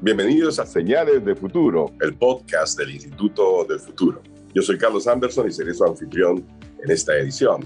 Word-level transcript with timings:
Bienvenidos 0.00 0.58
a 0.58 0.66
Señales 0.66 1.24
de 1.24 1.34
Futuro, 1.34 1.92
el 2.00 2.14
podcast 2.16 2.78
del 2.78 2.90
Instituto 2.90 3.64
del 3.64 3.78
Futuro. 3.78 4.20
Yo 4.52 4.60
soy 4.60 4.76
Carlos 4.76 5.06
Anderson 5.06 5.48
y 5.48 5.52
seré 5.52 5.72
su 5.72 5.84
anfitrión 5.84 6.44
en 6.82 6.90
esta 6.90 7.16
edición. 7.16 7.64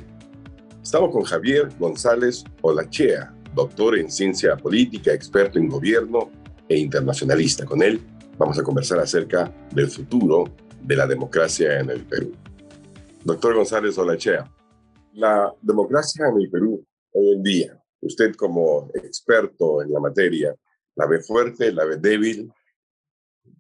Estamos 0.80 1.10
con 1.10 1.22
Javier 1.24 1.68
González 1.80 2.44
Olachea, 2.60 3.34
doctor 3.54 3.98
en 3.98 4.10
ciencia 4.10 4.56
política, 4.56 5.12
experto 5.12 5.58
en 5.58 5.68
gobierno 5.68 6.30
e 6.68 6.78
internacionalista. 6.78 7.64
Con 7.64 7.82
él 7.82 8.00
vamos 8.36 8.58
a 8.58 8.62
conversar 8.62 9.00
acerca 9.00 9.52
del 9.74 9.88
futuro 9.88 10.44
de 10.82 10.96
la 10.96 11.06
democracia 11.06 11.80
en 11.80 11.90
el 11.90 12.04
Perú. 12.04 12.32
Doctor 13.24 13.54
González 13.56 13.98
Olachea, 13.98 14.48
la 15.14 15.52
democracia 15.60 16.28
en 16.28 16.40
el 16.42 16.50
Perú 16.50 16.84
hoy 17.12 17.32
en 17.32 17.42
día, 17.42 17.82
usted 18.00 18.34
como 18.36 18.90
experto 18.94 19.82
en 19.82 19.92
la 19.92 19.98
materia, 19.98 20.54
¿La 20.98 21.06
ve 21.06 21.20
fuerte? 21.20 21.70
¿La 21.72 21.84
ve 21.84 21.96
débil? 21.96 22.52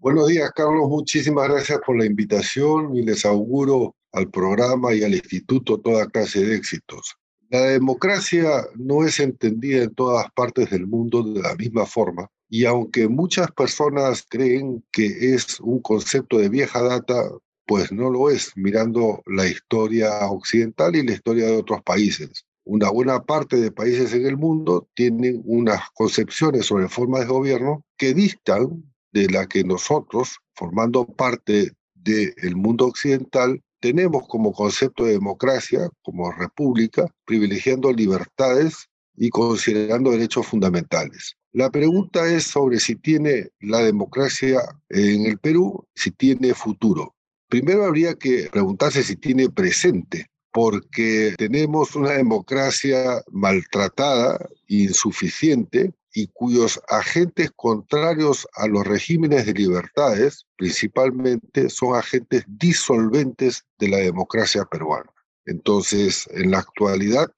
Buenos 0.00 0.26
días, 0.26 0.50
Carlos. 0.56 0.88
Muchísimas 0.88 1.48
gracias 1.48 1.78
por 1.86 1.96
la 1.96 2.04
invitación 2.04 2.96
y 2.96 3.02
les 3.02 3.24
auguro 3.24 3.94
al 4.10 4.28
programa 4.28 4.92
y 4.92 5.04
al 5.04 5.14
instituto 5.14 5.78
toda 5.78 6.08
clase 6.08 6.44
de 6.44 6.56
éxitos. 6.56 7.16
La 7.48 7.60
democracia 7.60 8.48
no 8.74 9.06
es 9.06 9.20
entendida 9.20 9.84
en 9.84 9.94
todas 9.94 10.26
partes 10.32 10.68
del 10.70 10.88
mundo 10.88 11.22
de 11.22 11.40
la 11.40 11.54
misma 11.54 11.86
forma 11.86 12.28
y 12.50 12.64
aunque 12.64 13.06
muchas 13.06 13.52
personas 13.52 14.26
creen 14.28 14.84
que 14.90 15.06
es 15.06 15.60
un 15.60 15.80
concepto 15.80 16.38
de 16.38 16.48
vieja 16.48 16.82
data, 16.82 17.22
pues 17.66 17.92
no 17.92 18.10
lo 18.10 18.30
es 18.30 18.50
mirando 18.56 19.22
la 19.26 19.46
historia 19.46 20.26
occidental 20.28 20.96
y 20.96 21.06
la 21.06 21.12
historia 21.12 21.46
de 21.46 21.56
otros 21.56 21.84
países 21.84 22.47
una 22.68 22.90
buena 22.90 23.24
parte 23.24 23.56
de 23.56 23.72
países 23.72 24.12
en 24.12 24.26
el 24.26 24.36
mundo 24.36 24.88
tienen 24.94 25.40
unas 25.46 25.80
concepciones 25.94 26.66
sobre 26.66 26.86
formas 26.88 27.20
de 27.22 27.28
gobierno 27.28 27.82
que 27.96 28.12
distan 28.12 28.84
de 29.10 29.26
la 29.30 29.46
que 29.46 29.64
nosotros, 29.64 30.36
formando 30.54 31.06
parte 31.06 31.72
del 31.94 32.56
mundo 32.56 32.84
occidental, 32.84 33.62
tenemos 33.80 34.28
como 34.28 34.52
concepto 34.52 35.06
de 35.06 35.12
democracia, 35.12 35.88
como 36.02 36.30
república, 36.30 37.06
privilegiando 37.24 37.90
libertades 37.90 38.88
y 39.16 39.30
considerando 39.30 40.10
derechos 40.10 40.46
fundamentales. 40.46 41.36
La 41.52 41.70
pregunta 41.70 42.30
es 42.30 42.44
sobre 42.44 42.80
si 42.80 42.96
tiene 42.96 43.48
la 43.60 43.78
democracia 43.78 44.60
en 44.90 45.24
el 45.24 45.38
Perú, 45.38 45.86
si 45.94 46.10
tiene 46.10 46.52
futuro. 46.52 47.14
Primero 47.48 47.86
habría 47.86 48.14
que 48.14 48.50
preguntarse 48.52 49.02
si 49.02 49.16
tiene 49.16 49.48
presente, 49.48 50.26
porque 50.52 51.34
tenemos 51.36 51.94
una 51.94 52.12
democracia 52.12 53.22
maltratada, 53.30 54.38
insuficiente, 54.66 55.92
y 56.12 56.26
cuyos 56.28 56.80
agentes 56.88 57.52
contrarios 57.54 58.48
a 58.54 58.66
los 58.66 58.84
regímenes 58.84 59.46
de 59.46 59.52
libertades, 59.52 60.46
principalmente, 60.56 61.70
son 61.70 61.94
agentes 61.94 62.44
disolventes 62.48 63.64
de 63.78 63.88
la 63.88 63.98
democracia 63.98 64.64
peruana. 64.64 65.12
Entonces, 65.44 66.28
en 66.32 66.50
la 66.50 66.58
actualidad, 66.58 67.30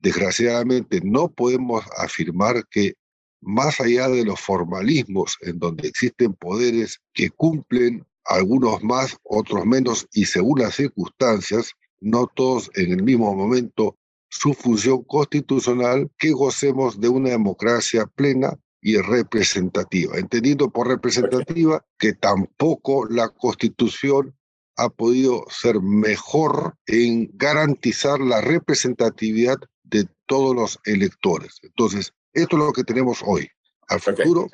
desgraciadamente, 0.00 1.00
no 1.02 1.28
podemos 1.28 1.84
afirmar 1.96 2.66
que 2.68 2.94
más 3.40 3.80
allá 3.80 4.08
de 4.08 4.24
los 4.24 4.40
formalismos 4.40 5.36
en 5.42 5.58
donde 5.58 5.88
existen 5.88 6.34
poderes 6.34 7.00
que 7.14 7.30
cumplen 7.30 8.04
algunos 8.24 8.82
más, 8.82 9.16
otros 9.22 9.64
menos, 9.64 10.06
y 10.12 10.26
según 10.26 10.60
las 10.60 10.74
circunstancias, 10.74 11.72
no 12.00 12.26
todos 12.26 12.70
en 12.74 12.92
el 12.92 13.02
mismo 13.02 13.34
momento, 13.34 13.96
su 14.30 14.54
función 14.54 15.04
constitucional, 15.04 16.10
que 16.18 16.32
gocemos 16.32 17.00
de 17.00 17.08
una 17.08 17.30
democracia 17.30 18.06
plena 18.06 18.58
y 18.80 18.96
representativa, 18.98 20.18
entendiendo 20.18 20.70
por 20.70 20.88
representativa 20.88 21.84
que 21.98 22.12
tampoco 22.12 23.06
la 23.06 23.28
constitución 23.28 24.34
ha 24.76 24.88
podido 24.88 25.44
ser 25.48 25.80
mejor 25.80 26.74
en 26.86 27.30
garantizar 27.34 28.20
la 28.20 28.40
representatividad 28.40 29.56
de 29.82 30.06
todos 30.26 30.54
los 30.54 30.78
electores. 30.84 31.58
Entonces, 31.62 32.12
esto 32.32 32.56
es 32.56 32.62
lo 32.62 32.72
que 32.72 32.84
tenemos 32.84 33.22
hoy. 33.26 33.48
Al 33.88 34.00
futuro 34.00 34.46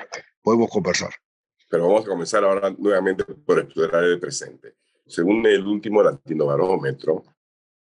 podemos 0.43 0.71
conversar. 0.71 1.11
Pero 1.69 1.89
vamos 1.89 2.05
a 2.05 2.09
comenzar 2.09 2.45
ahora 2.45 2.75
nuevamente 2.79 3.25
por 3.25 3.59
explorar 3.59 4.05
el 4.05 4.19
presente. 4.19 4.77
Según 5.07 5.45
el 5.47 5.67
último 5.67 6.03
Latino 6.03 6.47
Barómetro, 6.47 7.25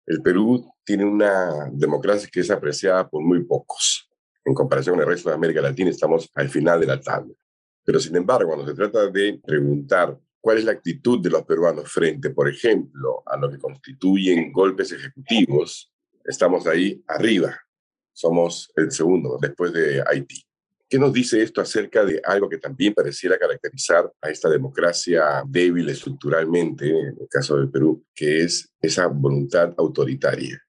el 0.07 0.23
Perú 0.23 0.71
tiene 0.85 1.05
una 1.05 1.71
democracia 1.73 2.29
que 2.31 2.41
es 2.41 2.51
apreciada 2.51 3.09
por 3.09 3.23
muy 3.23 3.45
pocos. 3.45 4.11
En 4.45 4.53
comparación 4.53 4.97
con 4.97 5.03
el 5.03 5.09
resto 5.09 5.31
de 5.31 5.37
América 5.37 5.63
Latina, 5.63 5.91
estamos 5.91 6.31
al 6.35 6.49
final 6.49 6.81
de 6.81 6.87
la 6.87 7.01
tabla. 7.01 7.35
Pero 7.85 7.99
sin 7.99 8.17
embargo, 8.17 8.49
cuando 8.49 8.67
se 8.67 8.75
trata 8.75 9.11
de 9.11 9.41
preguntar 9.45 10.19
cuál 10.41 10.59
es 10.59 10.65
la 10.65 10.73
actitud 10.73 11.21
de 11.23 11.31
los 11.31 11.45
peruanos 11.45 11.91
frente, 11.91 12.31
por 12.31 12.49
ejemplo, 12.49 13.23
a 13.27 13.37
lo 13.37 13.51
que 13.51 13.59
constituyen 13.59 14.53
golpes 14.53 14.93
ejecutivos, 14.93 15.91
estamos 16.25 16.67
ahí 16.67 17.03
arriba. 17.07 17.59
Somos 18.13 18.71
el 18.77 18.91
segundo, 18.93 19.39
después 19.41 19.73
de 19.73 20.03
Haití. 20.07 20.45
¿Qué 20.89 20.99
nos 20.99 21.13
dice 21.13 21.43
esto 21.43 21.61
acerca 21.61 22.05
de 22.05 22.21
algo 22.25 22.49
que 22.49 22.59
también 22.59 22.95
pareciera 22.95 23.39
caracterizar 23.39 24.13
a 24.21 24.31
esta 24.31 24.49
democracia 24.49 25.43
débil 25.47 25.89
estructuralmente, 25.89 26.89
en 26.89 27.17
el 27.21 27.29
caso 27.29 27.57
del 27.57 27.71
Perú, 27.71 28.05
que 28.15 28.43
es 28.43 28.69
esa 28.81 29.07
voluntad 29.07 29.75
autoritaria? 29.79 30.61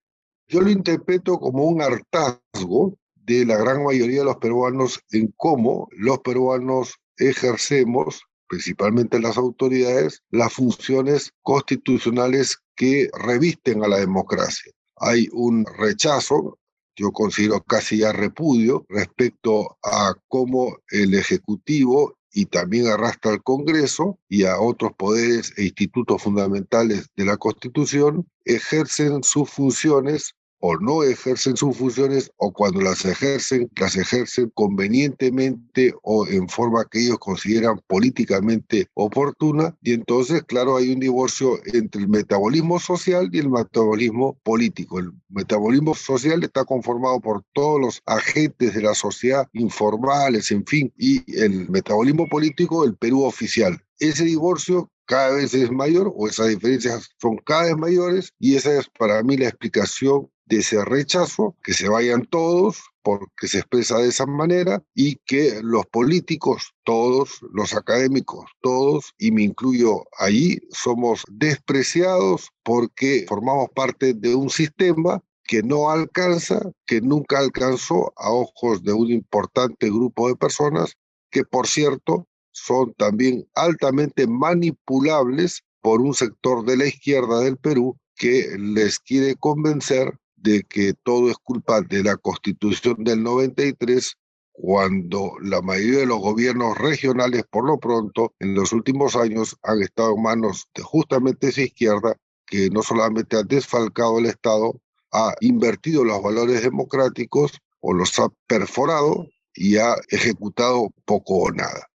Yo 0.48 0.62
lo 0.62 0.70
interpreto 0.70 1.38
como 1.38 1.66
un 1.66 1.82
hartazgo 1.82 2.98
de 3.16 3.46
la 3.46 3.58
gran 3.58 3.84
mayoría 3.84 4.20
de 4.20 4.26
los 4.26 4.38
peruanos 4.38 5.00
en 5.12 5.34
cómo 5.36 5.90
los 5.92 6.20
peruanos 6.20 6.96
ejercemos, 7.18 8.22
principalmente 8.48 9.20
las 9.20 9.38
autoridades, 9.38 10.22
las 10.30 10.54
funciones 10.54 11.32
constitucionales 11.42 12.60
que 12.76 13.10
revisten 13.26 13.84
a 13.84 13.88
la 13.88 13.98
democracia. 13.98 14.72
Hay 14.98 15.28
un 15.34 15.66
rechazo 15.78 16.60
yo 16.96 17.12
considero 17.12 17.62
casi 17.62 18.00
ya 18.00 18.12
repudio 18.12 18.86
respecto 18.90 19.78
a 19.84 20.16
cómo 20.28 20.78
el 20.90 21.14
Ejecutivo 21.14 22.18
y 22.32 22.46
también 22.48 22.88
arrastra 22.88 23.32
al 23.32 23.44
Congreso 23.44 24.20
y 24.28 24.44
a 24.44 24.60
otros 24.60 24.92
poderes 24.98 25.54
e 25.58 25.64
institutos 25.64 26.22
fundamentales 26.22 27.08
de 27.16 27.26
la 27.26 27.38
Constitución, 27.38 28.28
ejercen 28.44 29.24
sus 29.24 29.50
funciones 29.50 30.34
o 30.68 30.80
no 30.80 31.04
ejercen 31.04 31.56
sus 31.56 31.78
funciones 31.78 32.32
o 32.38 32.52
cuando 32.52 32.82
las 32.82 33.06
ejercen, 33.06 33.70
las 33.76 33.96
ejercen 33.98 34.52
convenientemente 34.56 35.94
o 36.02 36.26
en 36.26 36.50
forma 36.50 36.86
que 36.90 37.02
ellos 37.02 37.20
consideran 37.20 37.80
políticamente 37.86 38.88
oportuna. 38.96 39.78
Y 39.84 39.94
entonces, 39.94 40.42
claro, 40.42 40.78
hay 40.78 40.92
un 40.92 41.00
divorcio 41.00 41.60
entre 41.72 42.02
el 42.02 42.08
metabolismo 42.08 42.80
social 42.80 43.30
y 43.32 43.38
el 43.38 43.50
metabolismo 43.50 44.40
político. 44.42 44.98
El 44.98 45.12
metabolismo 45.30 45.94
social 45.94 46.44
está 46.44 46.66
conformado 46.66 47.20
por 47.20 47.44
todos 47.54 47.80
los 47.80 48.02
agentes 48.08 48.74
de 48.74 48.82
la 48.82 48.96
sociedad 48.96 49.48
informales, 49.54 50.50
en 50.50 50.66
fin, 50.66 50.92
y 50.98 51.22
el 51.40 51.70
metabolismo 51.70 52.26
político, 52.28 52.86
el 52.86 52.96
Perú 52.96 53.24
oficial. 53.24 53.80
Ese 54.00 54.24
divorcio 54.24 54.90
cada 55.06 55.36
vez 55.36 55.54
es 55.54 55.72
mayor 55.72 56.12
o 56.16 56.28
esas 56.28 56.48
diferencias 56.48 57.12
son 57.22 57.38
cada 57.38 57.66
vez 57.66 57.78
mayores 57.78 58.34
y 58.40 58.56
esa 58.56 58.80
es 58.80 58.90
para 58.98 59.22
mí 59.22 59.38
la 59.38 59.50
explicación 59.50 60.28
de 60.46 60.58
ese 60.58 60.84
rechazo, 60.86 61.56
que 61.64 61.74
se 61.74 61.90
vayan 61.90 62.26
todos 62.26 62.84
porque 63.02 63.48
se 63.48 63.60
expresa 63.60 63.98
de 64.00 64.10
esa 64.10 64.26
manera 64.26 64.84
y 64.94 65.18
que 65.26 65.60
los 65.62 65.86
políticos, 65.86 66.74
todos, 66.84 67.40
los 67.54 67.76
académicos, 67.76 68.46
todos, 68.62 69.14
y 69.18 69.32
me 69.32 69.44
incluyo 69.44 70.06
allí, 70.18 70.60
somos 70.72 71.24
despreciados 71.32 72.50
porque 72.64 73.26
formamos 73.28 73.70
parte 73.76 74.14
de 74.14 74.34
un 74.34 74.50
sistema 74.50 75.22
que 75.44 75.62
no 75.62 75.92
alcanza, 75.92 76.60
que 76.88 77.02
nunca 77.02 77.38
alcanzó 77.38 78.14
a 78.18 78.32
ojos 78.32 78.84
de 78.84 78.94
un 78.94 79.12
importante 79.12 79.88
grupo 79.88 80.28
de 80.28 80.36
personas, 80.36 80.96
que 81.30 81.44
por 81.44 81.68
cierto 81.68 82.28
son 82.52 82.94
también 82.94 83.48
altamente 83.54 84.26
manipulables 84.26 85.64
por 85.82 86.02
un 86.02 86.16
sector 86.16 86.66
de 86.66 86.78
la 86.78 86.88
izquierda 86.88 87.42
del 87.42 87.58
Perú 87.58 87.98
que 88.16 88.56
les 88.58 89.00
quiere 89.00 89.36
convencer 89.36 90.18
de 90.46 90.64
que 90.64 90.94
todo 90.94 91.30
es 91.32 91.38
culpa 91.38 91.82
de 91.82 92.04
la 92.04 92.16
constitución 92.18 93.04
del 93.04 93.24
93, 93.24 94.16
cuando 94.52 95.34
la 95.42 95.62
mayoría 95.62 96.00
de 96.02 96.06
los 96.06 96.20
gobiernos 96.20 96.78
regionales, 96.78 97.44
por 97.50 97.66
lo 97.66 97.80
pronto, 97.80 98.34
en 98.40 98.54
los 98.54 98.72
últimos 98.72 99.16
años 99.16 99.58
han 99.64 99.82
estado 99.82 100.16
en 100.16 100.22
manos 100.22 100.68
de 100.76 100.84
justamente 100.84 101.50
esa 101.50 101.64
izquierda, 101.64 102.16
que 102.46 102.70
no 102.70 102.84
solamente 102.84 103.38
ha 103.38 103.44
desfalcado 103.44 104.20
el 104.20 104.28
Estado, 104.28 104.80
ha 105.12 105.34
invertido 105.42 106.04
los 106.04 106.22
valores 106.22 106.62
democráticos 106.62 107.60
o 107.80 107.94
los 107.94 108.18
ha 108.20 108.30
perforado 108.48 109.28
y 109.56 109.78
ha 109.78 109.96
ejecutado 110.10 110.90
poco 111.06 111.38
o 111.38 111.52
nada. 111.52 111.90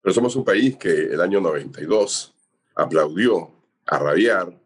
Pero 0.00 0.14
somos 0.14 0.36
un 0.36 0.44
país 0.44 0.76
que 0.78 0.88
el 0.88 1.20
año 1.20 1.40
92 1.42 2.34
aplaudió 2.76 3.50
a 3.86 3.98
rabiar 3.98 4.58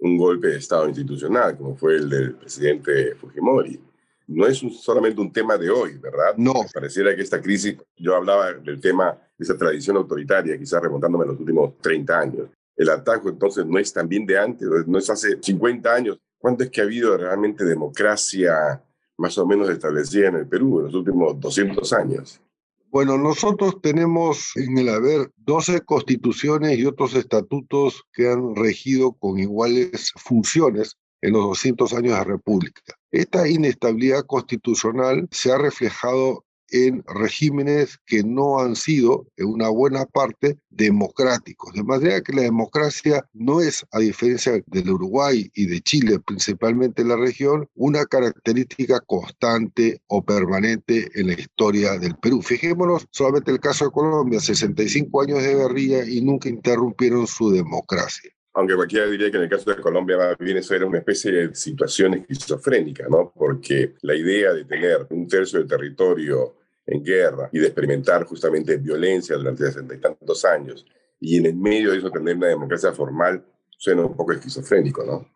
un 0.00 0.16
golpe 0.16 0.48
de 0.48 0.58
Estado 0.58 0.88
institucional, 0.88 1.56
como 1.56 1.76
fue 1.76 1.96
el 1.96 2.08
del 2.08 2.34
presidente 2.34 3.14
Fujimori. 3.16 3.80
no 4.28 4.46
es 4.46 4.58
solamente 4.80 5.20
un 5.20 5.32
tema 5.32 5.58
de 5.58 5.70
hoy, 5.70 5.98
¿verdad? 5.98 6.34
No. 6.36 6.54
Pareciera 6.72 7.14
que 7.14 7.22
esta 7.22 7.40
crisis, 7.40 7.76
yo 7.96 8.14
hablaba 8.14 8.52
del 8.52 8.80
tema 8.80 9.18
de 9.36 9.44
esa 9.44 9.56
tradición 9.56 9.96
autoritaria, 9.96 10.58
quizás 10.58 10.82
remontándome 10.82 11.24
a 11.24 11.28
los 11.28 11.40
últimos 11.40 11.76
30 11.78 12.18
años. 12.18 12.48
El 12.76 12.88
ataque 12.88 13.28
entonces 13.28 13.66
no 13.66 13.78
es 13.78 13.92
también 13.92 14.24
de 14.24 14.38
antes, 14.38 14.68
no 14.86 14.98
es 14.98 15.10
hace 15.10 15.38
50 15.40 15.92
años. 15.92 16.18
¿Cuánto 16.38 16.64
es 16.64 16.70
que 16.70 16.80
ha 16.80 16.84
habido 16.84 17.16
realmente 17.16 17.64
democracia 17.64 18.82
más 19.18 19.36
o 19.36 19.46
menos 19.46 19.68
establecida 19.68 20.28
en 20.28 20.36
el 20.36 20.46
Perú 20.46 20.78
en 20.78 20.86
los 20.86 20.94
últimos 20.94 21.38
200 21.38 21.92
años? 21.92 22.40
Bueno, 22.90 23.16
nosotros 23.18 23.80
tenemos 23.80 24.50
en 24.56 24.76
el 24.76 24.88
haber 24.88 25.30
12 25.36 25.82
constituciones 25.82 26.76
y 26.76 26.86
otros 26.86 27.14
estatutos 27.14 28.02
que 28.12 28.28
han 28.28 28.56
regido 28.56 29.12
con 29.12 29.38
iguales 29.38 30.12
funciones 30.16 30.96
en 31.22 31.34
los 31.34 31.44
200 31.44 31.92
años 31.94 32.18
de 32.18 32.24
República. 32.24 32.82
Esta 33.12 33.48
inestabilidad 33.48 34.24
constitucional 34.26 35.28
se 35.30 35.52
ha 35.52 35.58
reflejado 35.58 36.44
en 36.70 37.02
regímenes 37.06 37.98
que 38.06 38.22
no 38.22 38.60
han 38.60 38.76
sido, 38.76 39.26
en 39.36 39.46
una 39.46 39.68
buena 39.68 40.06
parte, 40.06 40.58
democráticos. 40.70 41.72
De 41.74 41.82
manera 41.82 42.20
que 42.20 42.32
la 42.32 42.42
democracia 42.42 43.24
no 43.32 43.60
es, 43.60 43.84
a 43.92 43.98
diferencia 43.98 44.62
del 44.66 44.90
Uruguay 44.90 45.50
y 45.54 45.66
de 45.66 45.80
Chile, 45.80 46.18
principalmente 46.24 47.02
en 47.02 47.08
la 47.08 47.16
región, 47.16 47.68
una 47.74 48.04
característica 48.06 49.00
constante 49.00 50.00
o 50.06 50.22
permanente 50.22 51.10
en 51.14 51.28
la 51.28 51.34
historia 51.34 51.98
del 51.98 52.16
Perú. 52.16 52.42
Fijémonos 52.42 53.06
solamente 53.10 53.50
el 53.50 53.60
caso 53.60 53.86
de 53.86 53.90
Colombia, 53.90 54.40
65 54.40 55.22
años 55.22 55.42
de 55.42 55.54
guerrilla 55.54 56.04
y 56.04 56.20
nunca 56.20 56.48
interrumpieron 56.48 57.26
su 57.26 57.50
democracia 57.50 58.30
aunque 58.52 58.74
cualquiera 58.74 59.06
diría 59.06 59.30
que 59.30 59.36
en 59.36 59.44
el 59.44 59.48
caso 59.48 59.70
de 59.70 59.80
Colombia 59.80 60.36
bien 60.38 60.56
eso 60.56 60.74
era 60.74 60.86
una 60.86 60.98
especie 60.98 61.30
de 61.30 61.54
situación 61.54 62.14
esquizofrénica, 62.14 63.06
¿no? 63.08 63.32
Porque 63.34 63.94
la 64.02 64.14
idea 64.14 64.52
de 64.52 64.64
tener 64.64 65.06
un 65.10 65.28
tercio 65.28 65.60
del 65.60 65.68
territorio 65.68 66.56
en 66.90 67.04
guerra 67.04 67.48
y 67.52 67.58
de 67.60 67.66
experimentar 67.66 68.24
justamente 68.24 68.76
violencia 68.76 69.36
durante 69.36 69.64
sesenta 69.64 69.94
y 69.94 70.00
tantos 70.00 70.44
años 70.44 70.84
y 71.20 71.36
en 71.36 71.46
el 71.46 71.56
medio 71.56 71.92
de 71.92 71.98
eso 71.98 72.10
tener 72.10 72.36
una 72.36 72.48
democracia 72.48 72.92
formal 72.92 73.44
suena 73.76 74.04
un 74.04 74.16
poco 74.16 74.32
esquizofrénico, 74.32 75.04
¿no? 75.04 75.26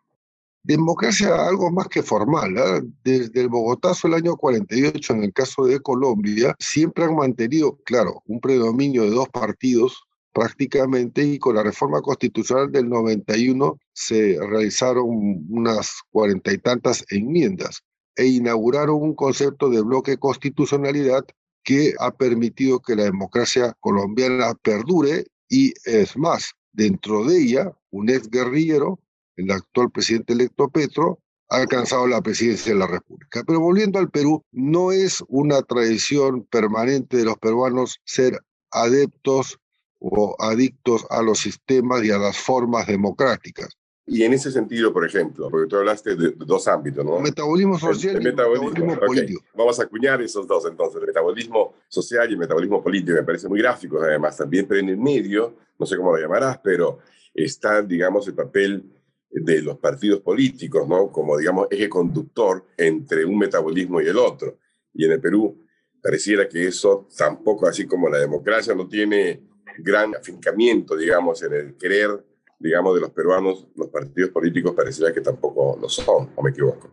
Democracia 0.63 1.47
algo 1.47 1.69
más 1.69 1.87
que 1.87 2.01
formal. 2.01 2.57
¿eh? 2.57 2.81
Desde 3.03 3.41
el 3.41 3.49
Bogotazo 3.49 4.07
el 4.07 4.15
año 4.15 4.35
48, 4.35 5.13
en 5.13 5.23
el 5.23 5.31
caso 5.31 5.65
de 5.65 5.79
Colombia, 5.79 6.55
siempre 6.57 7.03
han 7.03 7.15
mantenido, 7.15 7.77
claro, 7.85 8.23
un 8.25 8.39
predominio 8.39 9.03
de 9.03 9.11
dos 9.11 9.29
partidos 9.29 10.07
prácticamente 10.33 11.23
y 11.23 11.37
con 11.37 11.55
la 11.55 11.63
reforma 11.63 12.01
constitucional 12.01 12.71
del 12.71 12.89
91 12.89 13.77
se 13.93 14.37
realizaron 14.41 15.05
unas 15.49 16.01
cuarenta 16.09 16.51
y 16.51 16.57
tantas 16.57 17.05
enmiendas 17.09 17.83
e 18.15 18.25
inauguraron 18.25 19.01
un 19.01 19.13
concepto 19.13 19.69
de 19.69 19.81
bloque 19.81 20.17
constitucionalidad 20.17 21.25
que 21.65 21.93
ha 21.99 22.11
permitido 22.11 22.79
que 22.79 22.95
la 22.95 23.03
democracia 23.03 23.75
colombiana 23.81 24.53
perdure 24.53 25.25
y 25.49 25.73
es 25.83 26.15
más, 26.15 26.53
dentro 26.71 27.25
de 27.25 27.41
ella, 27.41 27.73
un 27.89 28.09
ex 28.09 28.29
guerrillero, 28.29 28.99
el 29.35 29.51
actual 29.51 29.91
presidente 29.91 30.33
electo 30.33 30.69
Petro, 30.69 31.19
ha 31.49 31.57
alcanzado 31.57 32.07
la 32.07 32.21
presidencia 32.21 32.73
de 32.73 32.79
la 32.79 32.87
República. 32.87 33.43
Pero 33.45 33.59
volviendo 33.59 33.99
al 33.99 34.09
Perú, 34.09 34.43
no 34.51 34.91
es 34.91 35.23
una 35.27 35.61
tradición 35.63 36.45
permanente 36.45 37.17
de 37.17 37.25
los 37.25 37.37
peruanos 37.37 37.99
ser 38.05 38.39
adeptos 38.71 39.59
o 39.99 40.35
adictos 40.39 41.05
a 41.09 41.21
los 41.21 41.39
sistemas 41.39 42.03
y 42.03 42.11
a 42.11 42.17
las 42.17 42.37
formas 42.37 42.87
democráticas. 42.87 43.69
Y 44.07 44.23
en 44.23 44.33
ese 44.33 44.51
sentido, 44.51 44.93
por 44.93 45.05
ejemplo, 45.05 45.49
porque 45.49 45.67
tú 45.67 45.77
hablaste 45.77 46.15
de 46.15 46.31
dos 46.37 46.67
ámbitos, 46.67 47.03
¿no? 47.03 47.19
Metabolismo 47.19 47.79
social 47.79 48.21
y 48.21 48.23
metabolismo, 48.23 48.99
político. 48.99 49.43
Vamos 49.55 49.79
a 49.79 49.83
acuñar 49.83 50.21
esos 50.21 50.45
dos 50.45 50.65
entonces, 50.65 51.01
el 51.01 51.07
metabolismo 51.07 51.73
social 51.87 52.29
y 52.29 52.33
el 52.33 52.39
metabolismo 52.39 52.83
político, 52.83 53.17
me 53.17 53.23
parece 53.23 53.47
muy 53.47 53.59
gráfico 53.59 53.99
además 53.99 54.37
también, 54.37 54.67
pero 54.67 54.79
en 54.79 54.89
el 54.89 54.97
medio, 54.97 55.55
no 55.79 55.85
sé 55.87 55.97
cómo 55.97 56.15
lo 56.15 56.21
llamarás, 56.21 56.59
pero 56.63 56.99
está, 57.33 57.81
digamos, 57.81 58.27
el 58.27 58.35
papel 58.35 58.83
de 59.29 59.61
los 59.61 59.79
partidos 59.79 60.21
políticos, 60.21 60.87
¿no? 60.87 61.11
Como, 61.11 61.37
digamos, 61.37 61.67
eje 61.71 61.89
conductor 61.89 62.63
entre 62.77 63.25
un 63.25 63.37
metabolismo 63.37 64.01
y 64.01 64.07
el 64.07 64.17
otro. 64.17 64.59
Y 64.93 65.05
en 65.05 65.13
el 65.13 65.19
Perú 65.19 65.65
pareciera 66.01 66.47
que 66.47 66.67
eso 66.67 67.07
tampoco, 67.17 67.67
así 67.67 67.85
como 67.87 68.07
la 68.07 68.19
democracia 68.19 68.75
no 68.75 68.87
tiene 68.87 69.41
gran 69.79 70.15
afincamiento, 70.15 70.95
digamos, 70.95 71.41
en 71.41 71.53
el 71.53 71.75
querer, 71.75 72.23
digamos, 72.65 72.95
de 72.95 73.01
los 73.01 73.11
peruanos, 73.11 73.67
los 73.75 73.89
partidos 73.89 74.31
políticos 74.31 74.73
pareciera 74.75 75.13
que 75.13 75.21
tampoco 75.21 75.77
lo 75.79 75.87
son, 75.87 76.31
o 76.35 76.41
me 76.41 76.49
equivoco. 76.49 76.91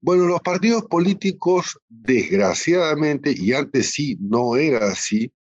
Bueno, 0.00 0.26
los 0.26 0.40
partidos 0.40 0.84
políticos, 0.84 1.80
desgraciadamente, 1.88 3.34
y 3.36 3.52
antes 3.52 3.90
sí 3.90 4.16
no 4.20 4.54
era 4.54 4.86
así, 4.86 5.32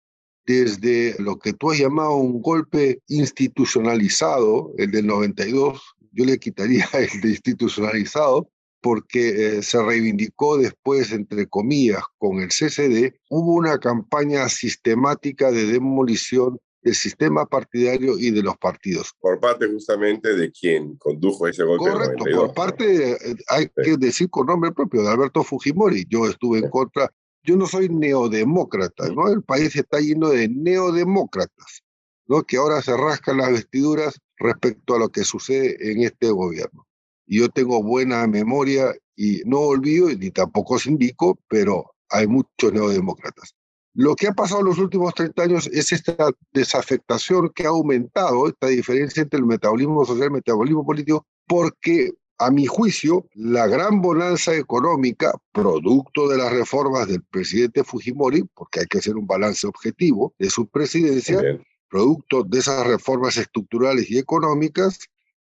desde 0.47 1.17
lo 1.19 1.39
que 1.39 1.53
tú 1.53 1.71
has 1.71 1.79
llamado 1.79 2.17
un 2.17 2.41
golpe 2.41 3.03
institucionalizado, 3.09 4.73
el 4.79 4.91
del 4.91 5.07
92, 5.07 5.83
yo 6.13 6.25
le 6.25 6.39
quitaría 6.39 6.87
el 6.95 7.21
de 7.21 7.29
institucionalizado, 7.29 8.49
porque 8.81 9.59
eh, 9.59 9.63
se 9.63 9.83
reivindicó 9.83 10.57
después, 10.57 11.13
entre 11.13 11.47
comillas, 11.47 12.03
con 12.17 12.39
el 12.39 12.49
CCD, 12.49 13.19
hubo 13.29 13.55
una 13.55 13.79
campaña 13.79 14.49
sistemática 14.49 15.51
de 15.51 15.67
demolición 15.67 16.59
del 16.87 16.95
sistema 16.95 17.45
partidario 17.45 18.19
y 18.19 18.31
de 18.31 18.43
los 18.43 18.57
partidos. 18.59 19.13
Por 19.21 19.41
parte 19.41 19.67
justamente 19.67 20.37
de 20.37 20.53
quien 20.53 20.97
condujo 20.97 21.49
ese 21.49 21.65
golpe. 21.65 21.91
Correcto, 21.91 22.25
por 22.35 22.55
parte, 22.55 23.13
eh, 23.13 23.37
hay 23.49 23.69
que 23.69 23.97
decir 23.97 24.31
con 24.31 24.47
nombre 24.47 24.73
propio, 24.73 25.03
de 25.03 25.11
Alberto 25.11 25.43
Fujimori. 25.43 26.07
Yo 26.09 26.27
estuve 26.27 26.59
en 26.59 26.71
contra, 26.71 27.11
yo 27.43 27.57
no 27.57 27.67
soy 27.67 27.89
neodemócrata, 27.89 29.09
¿no? 29.09 29.29
El 29.29 29.43
país 29.43 29.75
está 29.75 29.99
lleno 29.99 30.29
de 30.29 30.49
neodemócratas, 30.49 31.83
¿no? 32.27 32.45
Que 32.45 32.57
ahora 32.57 32.81
se 32.83 32.97
rascan 32.97 33.39
las 33.39 33.51
vestiduras 33.51 34.21
respecto 34.37 34.95
a 34.95 34.99
lo 35.01 35.09
que 35.09 35.25
sucede 35.25 35.77
en 35.91 36.03
este 36.03 36.31
gobierno 36.31 36.87
yo 37.27 37.49
tengo 37.49 37.83
buena 37.83 38.27
memoria 38.27 38.95
y 39.17 39.43
no 39.45 39.61
olvido 39.61 40.09
ni 40.11 40.31
tampoco 40.31 40.75
os 40.75 40.87
indico, 40.87 41.39
pero 41.49 41.95
hay 42.11 42.27
muchos 42.27 42.73
neodemócratas. 42.73 43.55
Lo 43.97 44.15
que 44.15 44.29
ha 44.29 44.33
pasado 44.33 44.61
en 44.61 44.67
los 44.67 44.79
últimos 44.79 45.15
30 45.15 45.43
años 45.43 45.71
es 45.73 45.91
esta 45.91 46.31
desafectación 46.53 47.51
que 47.55 47.65
ha 47.65 47.71
aumentado, 47.71 48.47
esta 48.47 48.67
diferencia 48.67 49.23
entre 49.23 49.39
el 49.39 49.47
metabolismo 49.47 50.05
social 50.05 50.25
y 50.25 50.27
el 50.27 50.33
metabolismo 50.33 50.85
político, 50.85 51.27
porque 51.47 52.13
a 52.37 52.51
mi 52.51 52.67
juicio, 52.67 53.27
la 53.33 53.67
gran 53.67 54.03
bonanza 54.03 54.55
económica, 54.55 55.33
producto 55.51 56.29
de 56.29 56.37
las 56.37 56.53
reformas 56.53 57.09
del 57.09 57.23
presidente 57.23 57.85
Fujimori, 57.85 58.45
porque 58.55 58.81
hay 58.81 58.87
que 58.87 58.99
hacer 58.99 59.17
un 59.17 59.27
balance 59.27 59.67
objetivo 59.67 60.35
de 60.39 60.51
su 60.51 60.69
presidencia, 60.69 61.41
producto 61.89 62.43
de 62.43 62.59
esas 62.59 62.87
reformas 62.87 63.39
estructurales 63.39 64.11
y 64.11 64.19
económicas, 64.19 64.99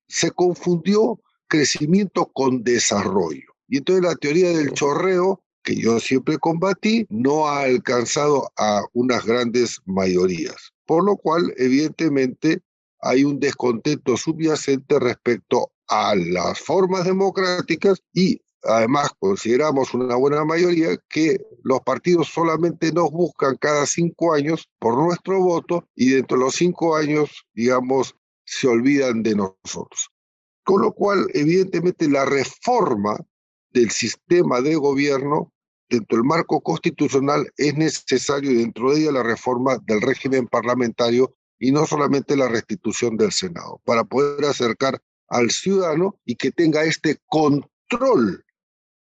se 0.07 0.31
confundió 0.31 1.19
crecimiento 1.49 2.27
con 2.27 2.63
desarrollo. 2.63 3.51
Y 3.67 3.79
entonces 3.79 4.05
la 4.05 4.15
teoría 4.15 4.49
del 4.49 4.71
chorreo, 4.71 5.43
que 5.65 5.75
yo 5.75 5.99
siempre 5.99 6.37
combatí, 6.37 7.05
no 7.09 7.47
ha 7.47 7.63
alcanzado 7.63 8.49
a 8.57 8.83
unas 8.93 9.25
grandes 9.25 9.81
mayorías. 9.85 10.71
Por 10.85 11.03
lo 11.03 11.17
cual, 11.17 11.53
evidentemente, 11.57 12.61
hay 13.01 13.23
un 13.23 13.39
descontento 13.39 14.15
subyacente 14.15 14.99
respecto 14.99 15.71
a 15.87 16.15
las 16.15 16.59
formas 16.59 17.05
democráticas 17.05 18.01
y 18.13 18.39
además 18.63 19.09
consideramos 19.19 19.93
una 19.93 20.15
buena 20.15 20.45
mayoría 20.45 20.97
que 21.09 21.39
los 21.63 21.81
partidos 21.81 22.29
solamente 22.29 22.91
nos 22.91 23.11
buscan 23.11 23.57
cada 23.57 23.85
cinco 23.85 24.33
años 24.33 24.69
por 24.79 24.97
nuestro 24.97 25.39
voto 25.39 25.87
y 25.95 26.11
dentro 26.11 26.37
de 26.37 26.45
los 26.45 26.55
cinco 26.55 26.95
años, 26.95 27.45
digamos, 27.53 28.15
se 28.45 28.67
olvidan 28.67 29.23
de 29.23 29.35
nosotros. 29.35 30.09
Con 30.63 30.81
lo 30.81 30.93
cual, 30.93 31.27
evidentemente, 31.33 32.07
la 32.09 32.25
reforma 32.25 33.17
del 33.71 33.91
sistema 33.91 34.61
de 34.61 34.75
gobierno 34.75 35.51
dentro 35.89 36.17
del 36.17 36.25
marco 36.25 36.61
constitucional 36.61 37.51
es 37.57 37.75
necesario 37.75 38.51
y 38.51 38.55
dentro 38.55 38.91
de 38.91 39.01
ella 39.01 39.11
la 39.11 39.23
reforma 39.23 39.77
del 39.85 40.01
régimen 40.01 40.47
parlamentario 40.47 41.35
y 41.59 41.71
no 41.71 41.85
solamente 41.85 42.35
la 42.35 42.47
restitución 42.47 43.17
del 43.17 43.31
Senado, 43.31 43.81
para 43.85 44.03
poder 44.03 44.45
acercar 44.45 45.01
al 45.27 45.51
ciudadano 45.51 46.19
y 46.25 46.35
que 46.35 46.51
tenga 46.51 46.83
este 46.83 47.17
control 47.27 48.45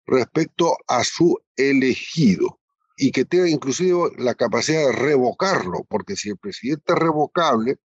respecto 0.05 0.77
a 0.87 1.03
su 1.03 1.37
elegido 1.55 2.59
y 2.97 3.11
que 3.11 3.25
tenga 3.25 3.49
inclusive 3.49 4.11
la 4.17 4.35
capacidad 4.35 4.87
de 4.87 4.93
revocarlo, 4.93 5.85
porque 5.89 6.15
si 6.15 6.29
el 6.29 6.37
presidente 6.37 6.93
es 6.93 6.99
revocable, 6.99 7.77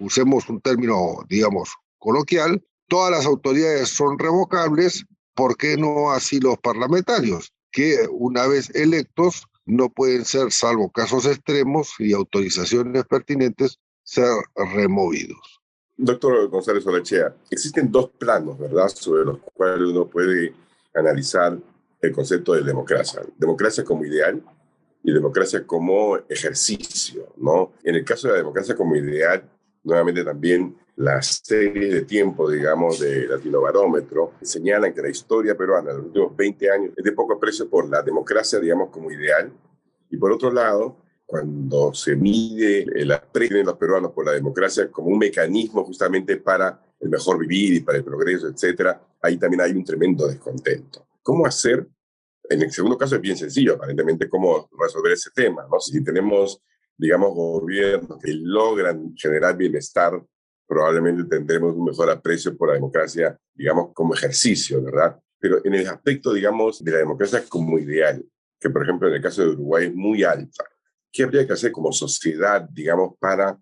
usemos 0.00 0.48
un 0.48 0.60
término, 0.60 1.24
digamos, 1.28 1.74
coloquial, 1.98 2.64
todas 2.88 3.10
las 3.10 3.26
autoridades 3.26 3.90
son 3.90 4.18
revocables, 4.18 5.04
¿por 5.34 5.56
qué 5.56 5.76
no 5.76 6.10
así 6.10 6.40
los 6.40 6.58
parlamentarios? 6.58 7.52
Que 7.70 8.06
una 8.10 8.46
vez 8.46 8.74
electos 8.74 9.44
no 9.66 9.90
pueden 9.90 10.24
ser, 10.24 10.50
salvo 10.50 10.90
casos 10.90 11.26
extremos 11.26 11.94
y 11.98 12.12
autorizaciones 12.12 13.04
pertinentes, 13.04 13.78
ser 14.02 14.32
removidos. 14.74 15.60
Doctor 15.96 16.48
González 16.48 16.86
Olechea, 16.86 17.34
existen 17.50 17.90
dos 17.90 18.10
planos, 18.10 18.58
¿verdad?, 18.58 18.88
sobre 18.88 19.24
los 19.24 19.40
cuales 19.52 19.88
uno 19.88 20.06
puede 20.06 20.54
analizar 20.94 21.58
el 22.00 22.12
concepto 22.12 22.54
de 22.54 22.62
democracia. 22.62 23.22
Democracia 23.36 23.84
como 23.84 24.04
ideal 24.04 24.42
y 25.02 25.12
democracia 25.12 25.66
como 25.66 26.16
ejercicio, 26.28 27.32
¿no? 27.36 27.72
En 27.82 27.96
el 27.96 28.04
caso 28.04 28.28
de 28.28 28.34
la 28.34 28.38
democracia 28.38 28.76
como 28.76 28.96
ideal, 28.96 29.42
nuevamente 29.82 30.24
también 30.24 30.76
las 30.98 31.42
series 31.44 31.92
de 31.94 32.02
tiempo, 32.02 32.50
digamos, 32.50 32.98
de 32.98 33.28
Latino 33.28 33.60
Barómetro 33.60 34.32
señalan 34.42 34.92
que 34.92 35.02
la 35.02 35.08
historia 35.08 35.56
peruana 35.56 35.92
de 35.92 35.98
los 35.98 36.06
últimos 36.06 36.36
20 36.36 36.70
años 36.72 36.92
es 36.96 37.04
de 37.04 37.12
poco 37.12 37.34
aprecio 37.34 37.70
por 37.70 37.88
la 37.88 38.02
democracia, 38.02 38.58
digamos, 38.58 38.90
como 38.90 39.08
ideal. 39.12 39.52
Y 40.10 40.16
por 40.16 40.32
otro 40.32 40.50
lado, 40.50 40.96
cuando 41.24 41.94
se 41.94 42.16
mide 42.16 42.84
el 42.96 43.12
aprecio 43.12 43.58
de 43.58 43.64
los 43.64 43.76
peruanos 43.76 44.10
por 44.10 44.26
la 44.26 44.32
democracia 44.32 44.90
como 44.90 45.08
un 45.08 45.18
mecanismo 45.18 45.84
justamente 45.84 46.36
para 46.38 46.82
el 46.98 47.08
mejor 47.08 47.38
vivir 47.38 47.74
y 47.74 47.80
para 47.80 47.98
el 47.98 48.04
progreso, 48.04 48.48
etcétera, 48.48 49.00
ahí 49.22 49.36
también 49.36 49.60
hay 49.60 49.70
un 49.70 49.84
tremendo 49.84 50.26
descontento. 50.26 51.06
¿Cómo 51.22 51.46
hacer? 51.46 51.86
En 52.50 52.60
el 52.60 52.72
segundo 52.72 52.98
caso 52.98 53.14
es 53.14 53.20
bien 53.20 53.36
sencillo, 53.36 53.74
aparentemente, 53.74 54.28
cómo 54.28 54.68
resolver 54.76 55.12
ese 55.12 55.30
tema, 55.30 55.64
¿no? 55.70 55.78
Si 55.78 56.02
tenemos, 56.02 56.60
digamos, 56.96 57.34
gobiernos 57.34 58.18
que 58.20 58.32
logran 58.32 59.14
generar 59.16 59.56
bienestar, 59.56 60.20
probablemente 60.68 61.24
tendremos 61.24 61.74
un 61.74 61.86
mejor 61.86 62.10
aprecio 62.10 62.56
por 62.56 62.68
la 62.68 62.74
democracia, 62.74 63.36
digamos, 63.54 63.92
como 63.94 64.14
ejercicio, 64.14 64.82
¿verdad? 64.82 65.18
Pero 65.40 65.64
en 65.64 65.74
el 65.74 65.88
aspecto, 65.88 66.34
digamos, 66.34 66.84
de 66.84 66.92
la 66.92 66.98
democracia 66.98 67.42
como 67.48 67.78
ideal, 67.78 68.22
que 68.60 68.68
por 68.68 68.82
ejemplo 68.82 69.08
en 69.08 69.14
el 69.14 69.22
caso 69.22 69.42
de 69.42 69.48
Uruguay 69.48 69.86
es 69.86 69.94
muy 69.94 70.22
alta, 70.24 70.64
¿qué 71.10 71.22
habría 71.22 71.46
que 71.46 71.54
hacer 71.54 71.72
como 71.72 71.90
sociedad, 71.90 72.68
digamos, 72.70 73.14
para 73.18 73.58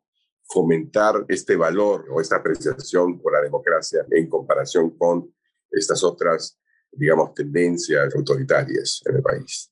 fomentar 0.48 1.24
este 1.28 1.54
valor 1.54 2.06
o 2.10 2.20
esta 2.20 2.36
apreciación 2.36 3.20
por 3.20 3.32
la 3.32 3.42
democracia 3.42 4.04
en 4.10 4.28
comparación 4.28 4.96
con 4.98 5.32
estas 5.70 6.02
otras, 6.02 6.58
digamos, 6.90 7.34
tendencias 7.34 8.14
autoritarias 8.16 9.00
en 9.06 9.16
el 9.16 9.22
país? 9.22 9.70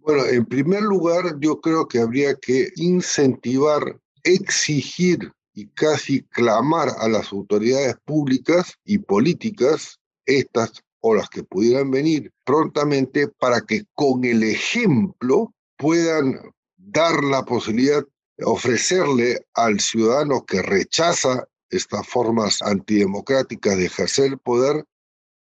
Bueno, 0.00 0.24
en 0.26 0.44
primer 0.46 0.82
lugar, 0.82 1.38
yo 1.38 1.60
creo 1.60 1.86
que 1.86 2.00
habría 2.00 2.34
que 2.34 2.70
incentivar, 2.74 4.00
exigir 4.24 5.30
y 5.54 5.68
casi 5.68 6.22
clamar 6.24 6.90
a 6.98 7.08
las 7.08 7.32
autoridades 7.32 7.96
públicas 8.04 8.78
y 8.84 8.98
políticas, 8.98 10.00
estas 10.24 10.82
o 11.00 11.14
las 11.14 11.28
que 11.28 11.42
pudieran 11.42 11.90
venir 11.90 12.32
prontamente, 12.44 13.28
para 13.28 13.60
que 13.60 13.84
con 13.94 14.24
el 14.24 14.42
ejemplo 14.44 15.52
puedan 15.76 16.38
dar 16.76 17.24
la 17.24 17.44
posibilidad 17.44 18.04
ofrecerle 18.44 19.46
al 19.54 19.80
ciudadano 19.80 20.44
que 20.44 20.62
rechaza 20.62 21.46
estas 21.70 22.06
formas 22.06 22.62
antidemocráticas 22.62 23.76
de 23.76 23.86
ejercer 23.86 24.26
el 24.26 24.38
poder, 24.38 24.84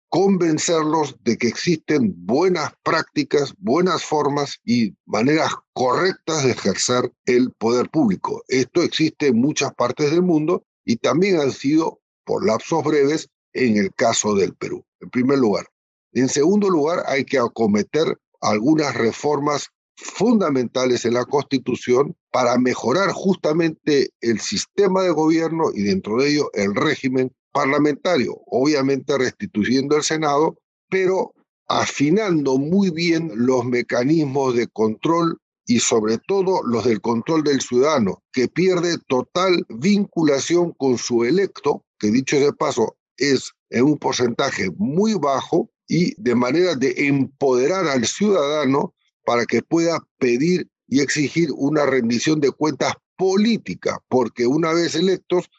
convencerlos 0.08 1.16
de 1.22 1.36
que 1.36 1.48
existen 1.48 2.14
buenas 2.26 2.72
prácticas, 2.82 3.52
buenas 3.58 4.04
formas 4.04 4.58
y 4.64 4.94
maneras 5.04 5.52
correctas 5.72 6.44
de 6.44 6.52
ejercer 6.52 7.12
el 7.26 7.52
poder 7.52 7.90
público. 7.90 8.42
Esto 8.48 8.82
existe 8.82 9.28
en 9.28 9.40
muchas 9.40 9.74
partes 9.74 10.10
del 10.10 10.22
mundo 10.22 10.64
y 10.84 10.96
también 10.96 11.40
han 11.40 11.52
sido 11.52 12.00
por 12.24 12.46
lapsos 12.46 12.82
breves 12.84 13.28
en 13.52 13.76
el 13.76 13.92
caso 13.94 14.34
del 14.34 14.54
Perú, 14.54 14.84
en 15.00 15.10
primer 15.10 15.38
lugar. 15.38 15.66
En 16.12 16.28
segundo 16.28 16.70
lugar, 16.70 17.02
hay 17.06 17.24
que 17.24 17.38
acometer 17.38 18.18
algunas 18.40 18.94
reformas 18.94 19.68
fundamentales 19.96 21.04
en 21.04 21.14
la 21.14 21.24
Constitución 21.24 22.16
para 22.30 22.56
mejorar 22.58 23.10
justamente 23.10 24.10
el 24.20 24.40
sistema 24.40 25.02
de 25.02 25.10
gobierno 25.10 25.70
y 25.74 25.82
dentro 25.82 26.16
de 26.16 26.30
ello 26.30 26.50
el 26.54 26.74
régimen 26.74 27.32
parlamentario, 27.58 28.40
obviamente 28.46 29.18
restituyendo 29.18 29.96
el 29.96 30.04
Senado, 30.04 30.60
pero 30.88 31.34
afinando 31.66 32.56
muy 32.56 32.90
bien 32.90 33.32
los 33.34 33.64
mecanismos 33.64 34.54
de 34.54 34.68
control 34.68 35.40
y 35.66 35.80
sobre 35.80 36.18
todo 36.18 36.62
los 36.62 36.84
del 36.84 37.00
control 37.00 37.42
del 37.42 37.60
ciudadano, 37.60 38.22
que 38.32 38.46
pierde 38.46 38.96
total 39.08 39.66
vinculación 39.68 40.72
con 40.74 40.98
su 40.98 41.24
electo, 41.24 41.84
que 41.98 42.12
dicho 42.12 42.38
de 42.38 42.52
paso 42.52 42.96
es 43.16 43.50
en 43.70 43.86
un 43.86 43.98
porcentaje 43.98 44.70
muy 44.76 45.14
bajo, 45.14 45.68
y 45.88 46.14
de 46.22 46.36
manera 46.36 46.76
de 46.76 46.94
empoderar 47.08 47.88
al 47.88 48.06
ciudadano 48.06 48.94
para 49.24 49.46
que 49.46 49.62
pueda 49.62 49.98
pedir 50.18 50.68
y 50.86 51.00
exigir 51.00 51.48
una 51.56 51.86
rendición 51.86 52.40
de 52.40 52.52
cuentas 52.52 52.94
política, 53.16 54.00
porque 54.08 54.46
una 54.46 54.72
vez 54.72 54.94
electos, 54.94 55.50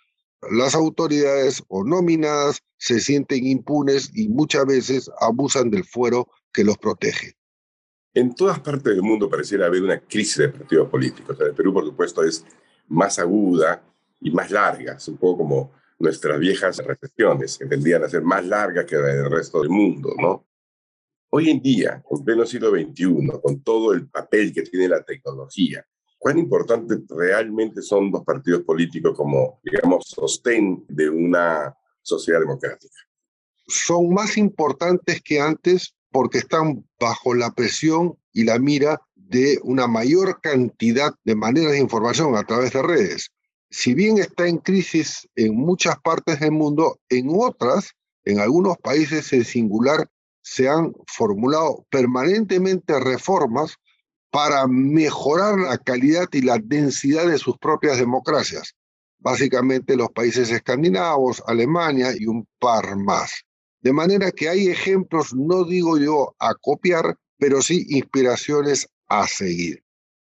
las 0.51 0.75
autoridades 0.75 1.63
o 1.67 1.83
nominadas 1.83 2.61
se 2.77 2.99
sienten 2.99 3.45
impunes 3.45 4.11
y 4.13 4.29
muchas 4.29 4.65
veces 4.65 5.11
abusan 5.19 5.69
del 5.69 5.83
fuero 5.83 6.29
que 6.53 6.63
los 6.63 6.77
protege. 6.77 7.33
En 8.13 8.33
todas 8.33 8.59
partes 8.59 8.95
del 8.95 9.01
mundo 9.01 9.29
pareciera 9.29 9.67
haber 9.67 9.83
una 9.83 9.99
crisis 9.99 10.37
de 10.37 10.49
partidos 10.49 10.89
políticos. 10.89 11.37
En 11.39 11.47
el 11.47 11.53
Perú, 11.53 11.73
por 11.73 11.85
supuesto, 11.85 12.23
es 12.23 12.43
más 12.87 13.19
aguda 13.19 13.83
y 14.19 14.31
más 14.31 14.49
larga. 14.49 14.93
Es 14.93 15.07
un 15.07 15.17
poco 15.17 15.39
como 15.39 15.71
nuestras 15.99 16.39
viejas 16.39 16.77
recesiones, 16.77 17.57
que 17.57 17.65
tendrían 17.65 18.03
a 18.03 18.09
ser 18.09 18.23
más 18.23 18.45
largas 18.45 18.85
que 18.85 18.95
en 18.95 19.05
el 19.05 19.29
resto 19.29 19.61
del 19.61 19.69
mundo, 19.69 20.13
¿no? 20.17 20.47
Hoy 21.31 21.49
en 21.49 21.61
día, 21.61 22.03
en 22.09 22.25
pleno 22.25 22.45
siglo 22.45 22.71
XXI, 22.71 23.39
con 23.43 23.61
todo 23.61 23.93
el 23.93 24.07
papel 24.07 24.51
que 24.51 24.63
tiene 24.63 24.87
la 24.87 25.03
tecnología, 25.03 25.85
¿cuán 26.19 26.37
importantes 26.37 26.99
realmente 27.09 27.81
son 27.81 28.11
los 28.11 28.23
partidos 28.23 28.61
políticos 28.63 29.17
como, 29.17 29.59
digamos, 29.63 30.05
sostén 30.05 30.85
de 30.89 31.09
una 31.09 31.75
sociedad 32.01 32.41
democrática? 32.41 32.93
Son 33.67 34.13
más 34.13 34.37
importantes 34.37 35.21
que 35.21 35.39
antes 35.39 35.95
porque 36.11 36.39
están 36.39 36.85
bajo 36.99 37.33
la 37.33 37.51
presión 37.51 38.17
y 38.33 38.43
la 38.43 38.59
mira 38.59 39.01
de 39.15 39.59
una 39.63 39.87
mayor 39.87 40.41
cantidad 40.41 41.13
de 41.23 41.35
maneras 41.35 41.71
de 41.71 41.79
información 41.79 42.35
a 42.35 42.43
través 42.43 42.73
de 42.73 42.81
redes. 42.81 43.31
Si 43.69 43.93
bien 43.93 44.17
está 44.17 44.47
en 44.47 44.57
crisis 44.57 45.29
en 45.35 45.55
muchas 45.55 45.99
partes 46.01 46.39
del 46.39 46.51
mundo, 46.51 46.99
en 47.09 47.29
otras, 47.31 47.93
en 48.25 48.39
algunos 48.39 48.77
países 48.77 49.31
en 49.31 49.45
singular, 49.45 50.09
se 50.41 50.67
han 50.67 50.93
formulado 51.05 51.85
permanentemente 51.91 52.99
reformas 52.99 53.77
para 54.31 54.67
mejorar 54.67 55.57
la 55.59 55.77
calidad 55.77 56.27
y 56.31 56.41
la 56.41 56.59
densidad 56.63 57.27
de 57.27 57.37
sus 57.37 57.57
propias 57.57 57.97
democracias. 57.97 58.75
Básicamente 59.19 59.95
los 59.95 60.11
países 60.11 60.49
escandinavos, 60.51 61.43
Alemania 61.45 62.13
y 62.17 62.25
un 62.25 62.47
par 62.59 62.95
más. 62.95 63.43
De 63.81 63.93
manera 63.93 64.31
que 64.31 64.49
hay 64.49 64.67
ejemplos, 64.67 65.33
no 65.33 65.63
digo 65.63 65.97
yo 65.97 66.35
a 66.39 66.53
copiar, 66.55 67.17
pero 67.37 67.61
sí 67.61 67.85
inspiraciones 67.89 68.87
a 69.07 69.27
seguir. 69.27 69.83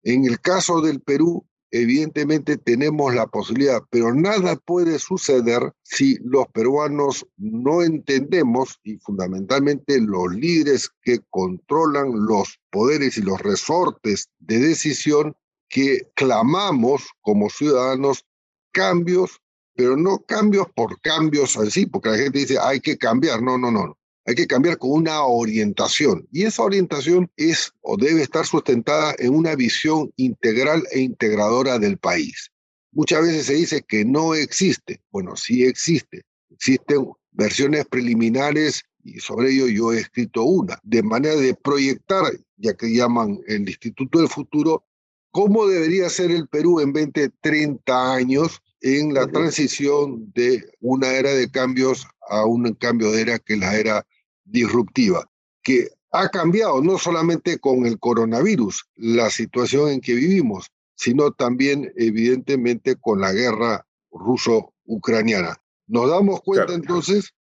En 0.03 0.25
el 0.25 0.39
caso 0.39 0.81
del 0.81 1.01
Perú, 1.01 1.45
evidentemente 1.71 2.57
tenemos 2.57 3.13
la 3.13 3.27
posibilidad, 3.27 3.81
pero 3.89 4.13
nada 4.13 4.55
puede 4.55 4.99
suceder 4.99 5.73
si 5.83 6.17
los 6.23 6.47
peruanos 6.47 7.25
no 7.37 7.83
entendemos 7.83 8.79
y 8.83 8.97
fundamentalmente 8.97 9.99
los 9.99 10.33
líderes 10.33 10.89
que 11.01 11.19
controlan 11.29 12.25
los 12.25 12.59
poderes 12.71 13.17
y 13.17 13.21
los 13.21 13.39
resortes 13.41 14.29
de 14.39 14.59
decisión 14.59 15.35
que 15.69 16.07
clamamos 16.15 17.07
como 17.21 17.49
ciudadanos 17.49 18.25
cambios, 18.71 19.41
pero 19.75 19.97
no 19.97 20.19
cambios 20.19 20.67
por 20.75 20.99
cambios 21.01 21.57
así, 21.57 21.85
porque 21.85 22.09
la 22.09 22.17
gente 22.17 22.39
dice 22.39 22.57
hay 22.59 22.79
que 22.79 22.97
cambiar, 22.97 23.41
no, 23.41 23.57
no, 23.57 23.71
no. 23.71 23.97
Hay 24.27 24.35
que 24.35 24.45
cambiar 24.45 24.77
con 24.77 24.91
una 24.91 25.23
orientación 25.23 26.27
y 26.33 26.43
esa 26.43 26.61
orientación 26.61 27.31
es 27.37 27.71
o 27.79 27.95
debe 27.95 28.21
estar 28.21 28.45
sustentada 28.45 29.15
en 29.19 29.33
una 29.33 29.55
visión 29.55 30.11
integral 30.17 30.83
e 30.91 30.99
integradora 30.99 31.79
del 31.79 31.97
país. 31.97 32.51
Muchas 32.91 33.21
veces 33.21 33.45
se 33.45 33.53
dice 33.53 33.85
que 33.87 34.03
no 34.03 34.35
existe. 34.35 35.01
Bueno, 35.11 35.37
sí 35.37 35.63
existe. 35.63 36.23
Existen 36.49 37.07
versiones 37.31 37.85
preliminares 37.85 38.83
y 39.01 39.17
sobre 39.21 39.53
ello 39.53 39.67
yo 39.67 39.93
he 39.93 39.99
escrito 40.01 40.43
una, 40.43 40.77
de 40.83 41.03
manera 41.03 41.35
de 41.35 41.55
proyectar, 41.55 42.25
ya 42.57 42.73
que 42.73 42.93
llaman 42.93 43.39
el 43.47 43.61
Instituto 43.61 44.19
del 44.19 44.27
Futuro, 44.27 44.83
cómo 45.31 45.67
debería 45.67 46.09
ser 46.09 46.31
el 46.31 46.49
Perú 46.49 46.81
en 46.81 46.91
20, 46.91 47.29
30 47.39 48.13
años 48.13 48.61
en 48.81 49.13
la 49.13 49.25
transición 49.27 50.33
de 50.33 50.65
una 50.81 51.13
era 51.13 51.31
de 51.31 51.49
cambios 51.49 52.05
a 52.29 52.45
un 52.45 52.73
cambio 52.73 53.11
de 53.11 53.21
era 53.21 53.39
que 53.39 53.53
es 53.53 53.59
la 53.59 53.77
era 53.77 54.05
disruptiva, 54.49 55.29
que 55.63 55.89
ha 56.11 56.29
cambiado 56.29 56.81
no 56.81 56.97
solamente 56.97 57.59
con 57.59 57.85
el 57.85 57.99
coronavirus, 57.99 58.85
la 58.95 59.29
situación 59.29 59.89
en 59.89 60.01
que 60.01 60.15
vivimos, 60.15 60.71
sino 60.95 61.31
también 61.31 61.91
evidentemente 61.95 62.95
con 62.95 63.21
la 63.21 63.31
guerra 63.31 63.85
ruso-ucraniana. 64.11 65.57
Nos 65.87 66.09
damos 66.09 66.41
cuenta 66.41 66.73
entonces 66.73 67.33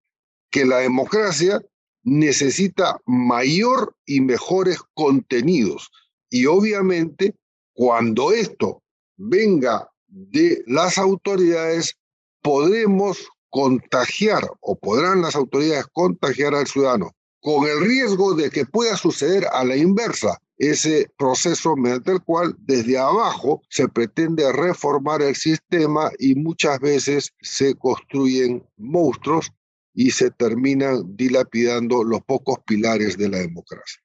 que 0.51 0.65
la 0.65 0.79
democracia 0.79 1.61
necesita 2.03 3.01
mayor 3.07 3.97
y 4.05 4.21
mejores 4.21 4.79
contenidos. 4.95 5.91
Y 6.31 6.47
obviamente, 6.47 7.35
cuando 7.73 8.33
esto 8.33 8.83
venga 9.17 9.91
de 10.07 10.63
las 10.67 10.99
autoridades, 10.99 11.97
podremos 12.43 13.29
contagiar 13.51 14.43
o 14.61 14.79
podrán 14.79 15.23
las 15.23 15.37
autoridades 15.37 15.87
contagiar 15.93 16.55
al 16.55 16.67
ciudadano 16.67 17.13
con 17.47 17.65
el 17.69 17.81
riesgo 17.81 18.35
de 18.35 18.51
que 18.51 18.65
pueda 18.65 18.97
suceder 18.97 19.47
a 19.53 19.65
la 19.65 19.77
inversa, 19.77 20.37
ese 20.59 21.09
proceso 21.17 21.77
mediante 21.77 22.11
el 22.11 22.21
cual 22.21 22.57
desde 22.59 22.99
abajo 22.99 23.63
se 23.69 23.89
pretende 23.89 24.51
reformar 24.53 25.23
el 25.23 25.37
sistema 25.37 26.11
y 26.19 26.35
muchas 26.35 26.81
veces 26.81 27.33
se 27.41 27.77
construyen 27.77 28.67
monstruos 28.77 29.53
y 29.95 30.11
se 30.11 30.33
terminan 30.33 31.17
dilapidando 31.17 32.03
los 32.03 32.21
pocos 32.23 32.59
pilares 32.67 33.17
de 33.17 33.29
la 33.29 33.39
democracia. 33.39 34.03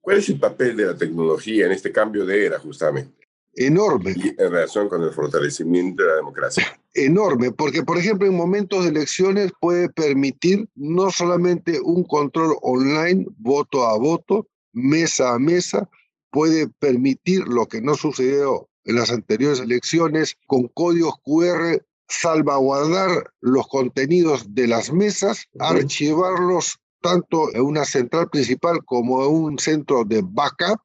¿Cuál 0.00 0.18
es 0.18 0.28
el 0.28 0.38
papel 0.38 0.76
de 0.76 0.86
la 0.86 0.96
tecnología 0.96 1.66
en 1.66 1.72
este 1.72 1.90
cambio 1.90 2.24
de 2.24 2.46
era 2.46 2.60
justamente? 2.60 3.25
Enorme. 3.56 4.14
en 4.14 4.36
relación 4.36 4.88
con 4.88 5.02
el 5.02 5.12
fortalecimiento 5.12 6.02
de 6.02 6.08
la 6.10 6.16
democracia. 6.16 6.78
Enorme, 6.94 7.52
porque 7.52 7.82
por 7.82 7.96
ejemplo 7.96 8.28
en 8.28 8.36
momentos 8.36 8.84
de 8.84 8.90
elecciones 8.90 9.50
puede 9.60 9.88
permitir 9.88 10.68
no 10.74 11.10
solamente 11.10 11.80
un 11.80 12.04
control 12.04 12.56
online, 12.62 13.26
voto 13.38 13.86
a 13.86 13.96
voto, 13.98 14.46
mesa 14.72 15.34
a 15.34 15.38
mesa, 15.38 15.88
puede 16.30 16.68
permitir 16.78 17.48
lo 17.48 17.66
que 17.66 17.80
no 17.80 17.94
sucedió 17.94 18.68
en 18.84 18.96
las 18.96 19.10
anteriores 19.10 19.60
elecciones 19.60 20.36
con 20.46 20.68
códigos 20.68 21.14
QR 21.24 21.82
salvaguardar 22.08 23.32
los 23.40 23.66
contenidos 23.68 24.54
de 24.54 24.68
las 24.68 24.92
mesas, 24.92 25.46
archivarlos 25.58 26.78
tanto 27.00 27.54
en 27.54 27.62
una 27.62 27.84
central 27.84 28.28
principal 28.30 28.84
como 28.84 29.24
en 29.24 29.30
un 29.30 29.58
centro 29.58 30.04
de 30.04 30.22
backup 30.22 30.80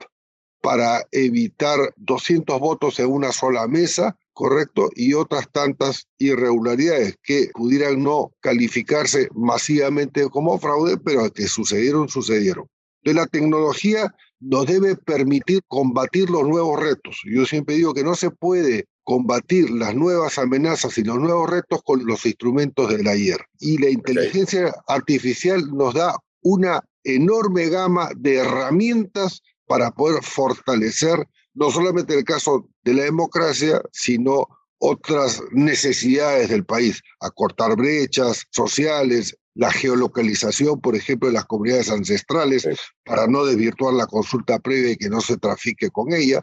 para 0.62 1.04
evitar 1.12 1.94
200 1.98 2.60
votos 2.60 3.00
en 3.00 3.08
una 3.08 3.32
sola 3.32 3.68
mesa, 3.68 4.16
¿correcto? 4.34 4.90
Y 4.96 5.14
otras 5.14 5.52
tantas 5.52 6.08
irregularidades 6.18 7.18
que 7.24 7.50
pudieran 7.54 8.02
no 8.04 8.32
calificarse 8.40 9.28
masivamente 9.34 10.30
como 10.30 10.60
fraude, 10.60 10.98
pero 10.98 11.32
que 11.32 11.48
sucedieron, 11.48 12.08
sucedieron. 12.10 12.68
De 13.04 13.14
la 13.14 13.26
tecnología 13.26 14.14
nos 14.40 14.66
debe 14.66 14.96
permitir 14.96 15.62
combatir 15.68 16.30
los 16.30 16.48
nuevos 16.48 16.80
retos. 16.80 17.22
Yo 17.26 17.46
siempre 17.46 17.76
digo 17.76 17.94
que 17.94 18.04
no 18.04 18.16
se 18.16 18.32
puede 18.32 18.86
combatir 19.04 19.70
las 19.72 19.96
nuevas 19.96 20.38
amenazas 20.38 20.98
y 20.98 21.04
los 21.04 21.20
nuevos 21.20 21.50
retos 21.50 21.82
con 21.84 22.06
los 22.06 22.26
instrumentos 22.26 22.90
del 22.90 23.08
ayer. 23.08 23.40
Y 23.60 23.78
la 23.78 23.90
inteligencia 23.90 24.74
artificial 24.88 25.76
nos 25.76 25.94
da 25.94 26.16
una 26.42 26.82
enorme 27.04 27.70
gama 27.70 28.10
de 28.16 28.38
herramientas 28.38 29.42
para 29.68 29.92
poder 29.92 30.24
fortalecer 30.24 31.28
no 31.54 31.72
solamente 31.72 32.14
el 32.18 32.24
caso 32.24 32.68
de 32.84 32.94
la 32.94 33.04
democracia, 33.04 33.82
sino 33.92 34.48
otras 34.80 35.42
necesidades 35.52 36.50
del 36.50 36.66
país, 36.66 37.02
acortar 37.20 37.76
brechas 37.76 38.46
sociales, 38.50 39.38
la 39.54 39.72
geolocalización, 39.72 40.80
por 40.80 40.96
ejemplo, 40.96 41.28
de 41.28 41.36
las 41.36 41.46
comunidades 41.46 41.92
ancestrales, 41.92 42.68
para 43.04 43.28
no 43.28 43.46
desvirtuar 43.46 43.94
la 43.94 44.08
consulta 44.08 44.60
previa 44.60 44.92
y 44.92 44.98
que 44.98 45.10
no 45.10 45.22
se 45.22 45.38
trafique 45.38 45.90
con 45.90 46.14
ella. 46.14 46.42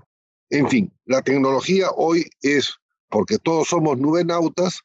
En 0.51 0.69
fin, 0.69 0.93
la 1.05 1.23
tecnología 1.23 1.91
hoy 1.97 2.29
es, 2.43 2.75
porque 3.09 3.39
todos 3.39 3.69
somos 3.69 3.99
nubenautas, 3.99 4.81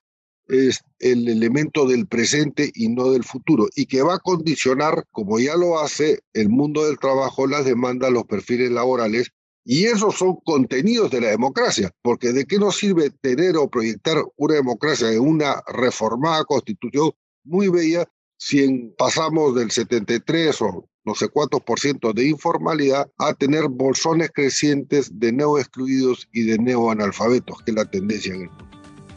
es 0.47 0.83
el 0.99 1.27
elemento 1.27 1.87
del 1.87 2.07
presente 2.07 2.71
y 2.73 2.89
no 2.89 3.11
del 3.11 3.23
futuro, 3.23 3.67
y 3.75 3.85
que 3.85 4.01
va 4.01 4.15
a 4.15 4.19
condicionar, 4.19 5.05
como 5.11 5.39
ya 5.39 5.55
lo 5.55 5.79
hace, 5.79 6.19
el 6.33 6.49
mundo 6.49 6.85
del 6.85 6.99
trabajo, 6.99 7.47
las 7.47 7.65
demandas, 7.65 8.11
los 8.11 8.25
perfiles 8.25 8.71
laborales, 8.71 9.31
y 9.65 9.85
esos 9.85 10.15
son 10.15 10.35
contenidos 10.43 11.09
de 11.11 11.21
la 11.21 11.29
democracia, 11.29 11.91
porque 12.01 12.33
¿de 12.33 12.45
qué 12.45 12.59
nos 12.59 12.77
sirve 12.77 13.09
tener 13.09 13.55
o 13.55 13.69
proyectar 13.69 14.17
una 14.35 14.55
democracia 14.55 15.11
en 15.11 15.21
una 15.21 15.63
reformada 15.67 16.43
constitución 16.43 17.11
muy 17.45 17.69
bella 17.69 18.05
si 18.37 18.93
pasamos 18.97 19.55
del 19.55 19.71
73 19.71 20.61
o 20.63 20.89
no 21.05 21.15
sé 21.15 21.29
cuántos 21.29 21.61
por 21.61 21.79
ciento 21.79 22.13
de 22.13 22.27
informalidad 22.27 23.09
a 23.17 23.33
tener 23.33 23.67
bolsones 23.69 24.31
crecientes 24.33 25.17
de 25.17 25.31
neo 25.31 25.57
excluidos 25.57 26.27
y 26.31 26.43
de 26.43 26.57
neoanalfabetos, 26.57 27.61
que 27.63 27.71
es 27.71 27.75
la 27.75 27.89
tendencia 27.89 28.33
en 28.33 28.41
el 28.41 28.49
mundo. 28.49 28.72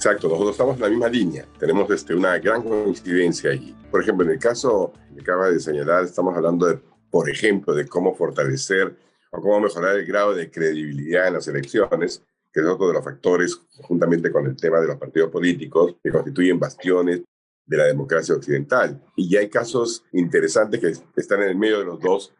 Exacto, 0.07 0.29
nosotros 0.29 0.53
estamos 0.53 0.77
en 0.77 0.83
la 0.83 0.89
misma 0.89 1.09
línea, 1.09 1.49
tenemos 1.59 1.91
este, 1.91 2.15
una 2.15 2.39
gran 2.39 2.63
coincidencia 2.63 3.51
allí. 3.51 3.75
Por 3.91 4.03
ejemplo, 4.03 4.25
en 4.25 4.31
el 4.31 4.39
caso 4.39 4.93
que 5.13 5.21
acaba 5.21 5.51
de 5.51 5.59
señalar, 5.59 6.05
estamos 6.05 6.37
hablando, 6.37 6.69
de, 6.69 6.79
por 7.11 7.29
ejemplo, 7.29 7.75
de 7.75 7.89
cómo 7.89 8.15
fortalecer 8.15 8.97
o 9.33 9.43
cómo 9.43 9.59
mejorar 9.59 9.97
el 9.97 10.07
grado 10.07 10.33
de 10.33 10.49
credibilidad 10.49 11.27
en 11.27 11.35
las 11.35 11.49
elecciones, 11.49 12.23
que 12.53 12.61
es 12.61 12.67
otro 12.67 12.87
de 12.87 12.95
los 12.95 13.05
factores, 13.05 13.61
juntamente 13.83 14.31
con 14.31 14.47
el 14.47 14.55
tema 14.55 14.79
de 14.79 14.87
los 14.87 14.97
partidos 14.97 15.29
políticos, 15.29 15.97
que 16.01 16.13
constituyen 16.13 16.61
bastiones 16.61 17.23
de 17.67 17.77
la 17.77 17.87
democracia 17.87 18.37
occidental. 18.37 19.03
Y 19.17 19.29
ya 19.29 19.41
hay 19.41 19.49
casos 19.49 20.05
interesantes 20.13 20.79
que 20.79 21.21
están 21.21 21.43
en 21.43 21.49
el 21.49 21.57
medio 21.57 21.81
de 21.81 21.85
los 21.85 21.99
dos, 21.99 22.33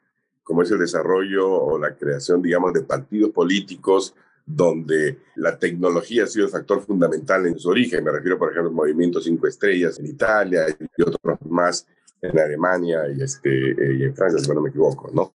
como 0.45 0.63
es 0.63 0.71
el 0.71 0.79
desarrollo 0.79 1.51
o 1.51 1.81
la 1.81 1.97
creación, 1.97 2.41
digamos, 2.43 2.73
de 2.75 2.83
partidos 2.83 3.33
políticos 3.33 4.15
donde 4.47 5.19
la 5.35 5.59
tecnología 5.59 6.25
ha 6.25 6.27
sido 6.29 6.47
el 6.47 6.53
factor 6.53 6.81
fundamental 6.81 7.47
en 7.47 7.59
su 7.59 7.69
origen. 7.69 8.05
Me 8.05 8.13
refiero, 8.13 8.39
por 8.39 8.53
ejemplo, 8.53 8.71
al 8.71 8.77
movimiento 8.77 9.21
Cinco 9.21 9.49
Estrellas 9.49 9.99
en 9.99 10.07
Italia 10.07 10.67
y 10.97 11.03
otros 11.03 11.39
más 11.51 11.87
en 12.23 12.39
Alemania 12.39 13.03
y, 13.15 13.23
este, 13.23 13.51
y 13.51 14.05
en 14.05 14.15
Francia, 14.15 14.39
si 14.39 14.49
no 14.49 14.61
me 14.61 14.71
equivoco, 14.71 15.11
¿no? 15.13 15.35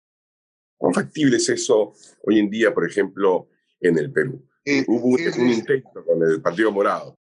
¿Cuán 0.77 0.93
factible 0.93 1.37
es 1.37 1.49
eso 1.49 1.93
hoy 2.23 2.39
en 2.39 2.49
día, 2.49 2.73
por 2.73 2.87
ejemplo, 2.87 3.49
en 3.81 3.97
el 3.97 4.11
Perú? 4.11 4.45
Eh, 4.63 4.85
Hubo 4.87 5.07
un, 5.07 5.41
un 5.41 5.49
intento 5.49 6.05
con 6.05 6.21
el 6.23 6.41
Partido 6.41 6.71
Morado. 6.71 7.17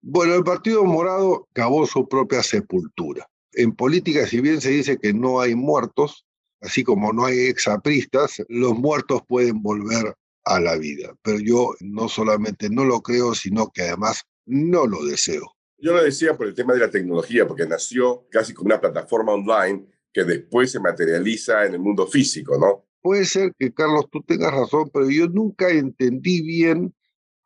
Bueno, 0.00 0.34
el 0.34 0.44
Partido 0.44 0.84
Morado 0.84 1.48
cavó 1.52 1.84
su 1.86 2.08
propia 2.08 2.42
sepultura. 2.42 3.28
En 3.52 3.72
política, 3.74 4.26
si 4.26 4.40
bien 4.40 4.60
se 4.60 4.70
dice 4.70 4.96
que 4.96 5.12
no 5.12 5.40
hay 5.40 5.54
muertos, 5.54 6.24
así 6.60 6.84
como 6.84 7.12
no 7.12 7.26
hay 7.26 7.46
exapristas, 7.46 8.42
los 8.48 8.78
muertos 8.78 9.20
pueden 9.26 9.60
volver 9.60 10.14
a 10.44 10.60
la 10.60 10.76
vida. 10.76 11.14
Pero 11.22 11.38
yo 11.38 11.74
no 11.80 12.08
solamente 12.08 12.68
no 12.70 12.84
lo 12.84 13.00
creo, 13.00 13.34
sino 13.34 13.70
que 13.70 13.82
además 13.82 14.22
no 14.46 14.86
lo 14.86 15.04
deseo. 15.04 15.56
Yo 15.78 15.92
lo 15.92 16.02
decía 16.02 16.36
por 16.36 16.46
el 16.46 16.54
tema 16.54 16.74
de 16.74 16.80
la 16.80 16.90
tecnología, 16.90 17.46
porque 17.46 17.66
nació 17.66 18.26
casi 18.30 18.52
como 18.52 18.66
una 18.66 18.80
plataforma 18.80 19.32
online 19.32 19.86
que 20.12 20.24
después 20.24 20.70
se 20.70 20.80
materializa 20.80 21.64
en 21.64 21.74
el 21.74 21.80
mundo 21.80 22.06
físico, 22.06 22.58
¿no? 22.58 22.86
Puede 23.00 23.24
ser 23.24 23.52
que, 23.58 23.72
Carlos, 23.72 24.06
tú 24.10 24.22
tengas 24.22 24.52
razón, 24.52 24.90
pero 24.92 25.08
yo 25.08 25.26
nunca 25.28 25.70
entendí 25.70 26.42
bien 26.42 26.94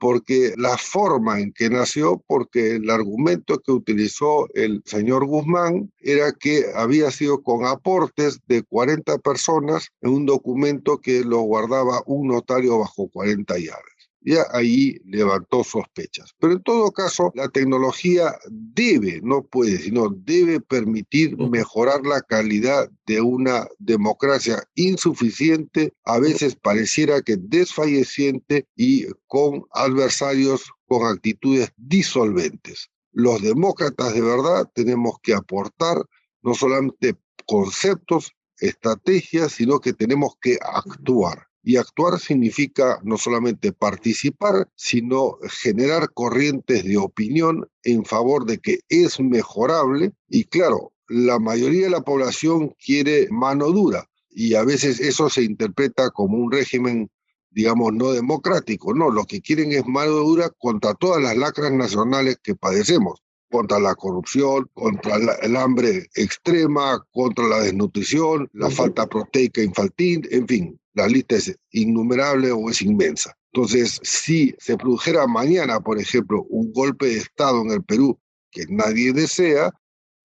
porque 0.04 0.52
la 0.58 0.76
forma 0.76 1.40
en 1.40 1.50
que 1.54 1.70
nació, 1.70 2.22
porque 2.26 2.72
el 2.72 2.90
argumento 2.90 3.58
que 3.60 3.72
utilizó 3.72 4.46
el 4.52 4.82
señor 4.84 5.24
Guzmán 5.24 5.90
era 5.98 6.30
que 6.32 6.66
había 6.74 7.10
sido 7.10 7.42
con 7.42 7.64
aportes 7.64 8.38
de 8.46 8.62
40 8.64 9.16
personas 9.20 9.88
en 10.02 10.10
un 10.10 10.26
documento 10.26 10.98
que 10.98 11.24
lo 11.24 11.40
guardaba 11.40 12.02
un 12.04 12.28
notario 12.28 12.80
bajo 12.80 13.08
40 13.08 13.54
llaves 13.56 13.93
ya 14.24 14.46
ahí 14.52 14.98
levantó 15.04 15.62
sospechas. 15.62 16.34
Pero 16.38 16.54
en 16.54 16.62
todo 16.62 16.90
caso, 16.92 17.30
la 17.34 17.48
tecnología 17.48 18.34
debe, 18.50 19.20
no 19.22 19.42
puede, 19.42 19.78
sino 19.78 20.08
debe 20.08 20.60
permitir 20.60 21.36
mejorar 21.36 22.04
la 22.06 22.22
calidad 22.22 22.90
de 23.06 23.20
una 23.20 23.66
democracia 23.78 24.62
insuficiente, 24.74 25.92
a 26.04 26.18
veces 26.18 26.56
pareciera 26.56 27.20
que 27.22 27.36
desfalleciente 27.36 28.66
y 28.74 29.06
con 29.26 29.64
adversarios 29.72 30.70
con 30.86 31.06
actitudes 31.06 31.72
disolventes. 31.76 32.90
Los 33.12 33.42
demócratas 33.42 34.14
de 34.14 34.22
verdad 34.22 34.68
tenemos 34.74 35.16
que 35.22 35.34
aportar 35.34 35.98
no 36.42 36.54
solamente 36.54 37.16
conceptos, 37.46 38.32
estrategias, 38.58 39.52
sino 39.52 39.80
que 39.80 39.92
tenemos 39.92 40.34
que 40.40 40.58
actuar. 40.60 41.48
Y 41.64 41.76
actuar 41.76 42.20
significa 42.20 43.00
no 43.02 43.16
solamente 43.16 43.72
participar, 43.72 44.68
sino 44.76 45.38
generar 45.48 46.10
corrientes 46.12 46.84
de 46.84 46.98
opinión 46.98 47.66
en 47.82 48.04
favor 48.04 48.44
de 48.44 48.58
que 48.58 48.80
es 48.88 49.18
mejorable. 49.18 50.12
Y 50.28 50.44
claro, 50.44 50.92
la 51.08 51.38
mayoría 51.38 51.84
de 51.84 51.90
la 51.90 52.02
población 52.02 52.74
quiere 52.84 53.28
mano 53.30 53.70
dura 53.70 54.08
y 54.28 54.54
a 54.54 54.64
veces 54.64 55.00
eso 55.00 55.30
se 55.30 55.42
interpreta 55.42 56.10
como 56.10 56.36
un 56.36 56.52
régimen 56.52 57.10
digamos, 57.54 57.92
no 57.92 58.10
democrático. 58.10 58.94
No, 58.94 59.10
lo 59.10 59.24
que 59.24 59.40
quieren 59.40 59.72
es 59.72 59.86
mano 59.86 60.10
dura 60.10 60.50
contra 60.50 60.94
todas 60.94 61.22
las 61.22 61.36
lacras 61.36 61.72
nacionales 61.72 62.38
que 62.42 62.54
padecemos, 62.54 63.22
contra 63.50 63.78
la 63.78 63.94
corrupción, 63.94 64.68
contra 64.74 65.16
el 65.40 65.56
hambre 65.56 66.08
extrema, 66.14 67.00
contra 67.12 67.46
la 67.46 67.60
desnutrición, 67.60 68.50
la 68.52 68.70
falta 68.70 69.06
proteica 69.06 69.62
infantil, 69.62 70.28
en 70.32 70.48
fin, 70.48 70.80
la 70.94 71.06
lista 71.06 71.36
es 71.36 71.56
innumerable 71.70 72.50
o 72.50 72.70
es 72.70 72.82
inmensa. 72.82 73.36
Entonces, 73.52 74.00
si 74.02 74.54
se 74.58 74.76
produjera 74.76 75.26
mañana, 75.26 75.80
por 75.80 76.00
ejemplo, 76.00 76.44
un 76.48 76.72
golpe 76.72 77.06
de 77.06 77.18
Estado 77.18 77.62
en 77.62 77.70
el 77.70 77.84
Perú 77.84 78.18
que 78.50 78.64
nadie 78.68 79.12
desea, 79.12 79.70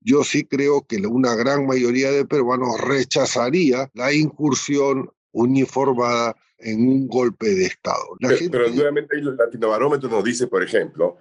yo 0.01 0.23
sí 0.23 0.45
creo 0.45 0.85
que 0.87 0.97
una 0.97 1.35
gran 1.35 1.65
mayoría 1.65 2.11
de 2.11 2.25
peruanos 2.25 2.79
rechazaría 2.81 3.89
la 3.93 4.13
incursión 4.13 5.11
uniformada 5.31 6.35
en 6.57 6.87
un 6.87 7.07
golpe 7.07 7.49
de 7.49 7.65
Estado. 7.65 8.17
pero, 8.19 8.69
nuevamente 8.69 9.17
el 9.17 9.35
Latinobarómetro 9.35 10.09
nos 10.09 10.23
dice, 10.23 10.47
por 10.47 10.63
ejemplo, 10.63 11.17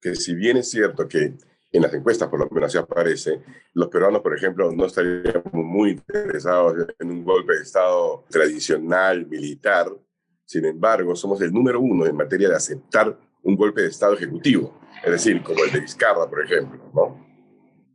que 0.00 0.14
si 0.14 0.34
bien 0.34 0.56
es 0.56 0.70
cierto 0.70 1.06
que 1.08 1.34
en 1.72 1.82
las 1.82 1.94
encuestas 1.94 2.28
por 2.28 2.40
lo 2.40 2.48
menos 2.50 2.68
así 2.68 2.78
aparece, 2.78 3.40
los 3.74 3.88
peruanos, 3.88 4.22
por 4.22 4.36
ejemplo, 4.36 4.72
no 4.72 4.86
estaríamos 4.86 5.52
muy 5.52 5.90
interesados 5.90 6.86
en 6.98 7.10
un 7.10 7.24
golpe 7.24 7.54
de 7.54 7.62
Estado 7.62 8.24
tradicional, 8.28 9.26
militar. 9.26 9.88
Sin 10.44 10.64
embargo, 10.64 11.14
somos 11.14 11.40
el 11.42 11.52
número 11.52 11.80
uno 11.80 12.06
en 12.06 12.16
materia 12.16 12.48
de 12.48 12.56
aceptar 12.56 13.16
un 13.42 13.56
golpe 13.56 13.82
de 13.82 13.88
Estado 13.88 14.14
ejecutivo, 14.14 14.80
es 15.04 15.12
decir, 15.12 15.42
como 15.42 15.64
el 15.64 15.72
de 15.72 15.80
Vizcarra, 15.80 16.28
por 16.28 16.44
ejemplo, 16.44 16.90
¿no? 16.92 17.30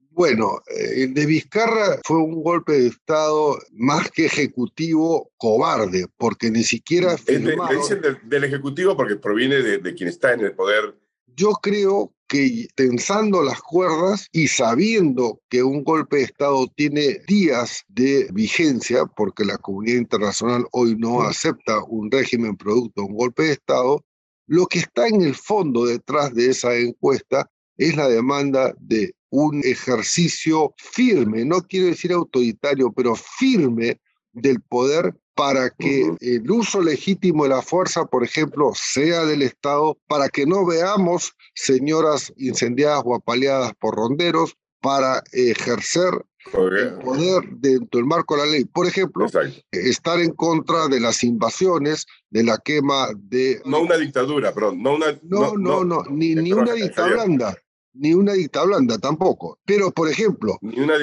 Bueno, 0.10 0.62
eh, 0.68 1.04
el 1.04 1.14
de 1.14 1.26
Vizcarra 1.26 2.00
fue 2.06 2.18
un 2.18 2.42
golpe 2.42 2.72
de 2.72 2.88
Estado 2.88 3.58
más 3.74 4.10
que 4.10 4.28
ejecutivo 4.28 5.30
cobarde, 5.36 6.06
porque 6.18 6.50
ni 6.50 6.64
siquiera... 6.64 7.18
Firmaron... 7.18 7.78
dicen 7.78 8.02
del, 8.24 8.44
Ejecutivo 8.46 8.96
porque 8.96 9.18
proviene 9.18 9.58
de, 9.58 9.80
de, 9.80 9.94
quien 9.94 10.08
está 10.08 10.32
en 10.32 10.40
el 10.40 10.54
poder. 10.54 10.96
Yo 11.36 11.52
creo 11.62 12.15
que 12.28 12.68
tensando 12.76 13.44
las 13.44 13.62
cuerdas 13.62 14.28
y 14.32 14.48
sabiendo 14.48 15.40
que 15.50 15.64
un 15.64 15.84
golpe 15.84 16.18
de 16.18 16.24
Estado 16.24 16.68
tiene 16.76 17.20
días 17.28 17.84
de 17.88 18.28
vigencia, 18.34 19.06
porque 19.06 19.46
la 19.46 19.58
comunidad 19.58 19.98
internacional 19.98 20.66
hoy 20.72 20.96
no 20.98 21.22
acepta 21.22 21.84
un 21.84 22.10
régimen 22.10 22.58
producto 22.58 23.02
de 23.02 23.08
un 23.08 23.16
golpe 23.16 23.44
de 23.44 23.52
Estado, 23.54 24.04
lo 24.48 24.66
que 24.68 24.80
está 24.80 25.08
en 25.08 25.22
el 25.22 25.36
fondo 25.36 25.86
detrás 25.86 26.34
de 26.34 26.50
esa 26.50 26.76
encuesta 26.76 27.50
es 27.78 27.96
la 27.96 28.08
demanda 28.08 28.74
de 28.80 29.14
un 29.30 29.62
ejercicio 29.64 30.74
firme, 30.78 31.44
no 31.46 31.62
quiero 31.62 31.88
decir 31.88 32.14
autoritario, 32.14 32.92
pero 32.94 33.16
firme 33.16 34.00
del 34.32 34.62
poder 34.62 35.14
para 35.36 35.70
que 35.70 36.16
el 36.22 36.50
uso 36.50 36.82
legítimo 36.82 37.44
de 37.44 37.50
la 37.50 37.62
fuerza, 37.62 38.06
por 38.06 38.24
ejemplo, 38.24 38.72
sea 38.74 39.26
del 39.26 39.42
Estado, 39.42 39.98
para 40.08 40.30
que 40.30 40.46
no 40.46 40.66
veamos 40.66 41.34
señoras 41.54 42.34
incendiadas 42.38 43.04
o 43.06 43.16
apaleadas 43.16 43.74
por 43.76 43.96
ronderos, 43.96 44.56
para 44.82 45.24
ejercer 45.32 46.14
el 46.54 46.94
poder 47.00 47.44
dentro 47.58 48.00
del 48.00 48.06
marco 48.06 48.38
de 48.38 48.46
la 48.46 48.52
ley. 48.52 48.66
Por 48.66 48.86
ejemplo, 48.86 49.26
estar 49.72 50.20
en 50.20 50.32
contra 50.32 50.88
de 50.88 51.00
las 51.00 51.24
invasiones, 51.24 52.06
de 52.30 52.44
la 52.44 52.60
quema 52.60 53.10
de... 53.18 53.62
No 53.66 53.82
una 53.82 53.98
dictadura, 53.98 54.54
perdón, 54.54 54.84
no 54.84 54.96
una... 54.96 55.20
No, 55.24 55.58
no, 55.58 55.84
no, 55.84 56.04
ni, 56.12 56.36
ni 56.36 56.54
una 56.54 56.74
dictadura 56.74 57.26
blanda 57.26 57.58
ni 57.96 58.14
una 58.14 58.34
dicta 58.34 58.64
blanda 58.64 58.98
tampoco. 58.98 59.60
Pero, 59.66 59.92
por 59.92 60.10
ejemplo, 60.10 60.58
ni 60.62 60.80
una 60.80 60.98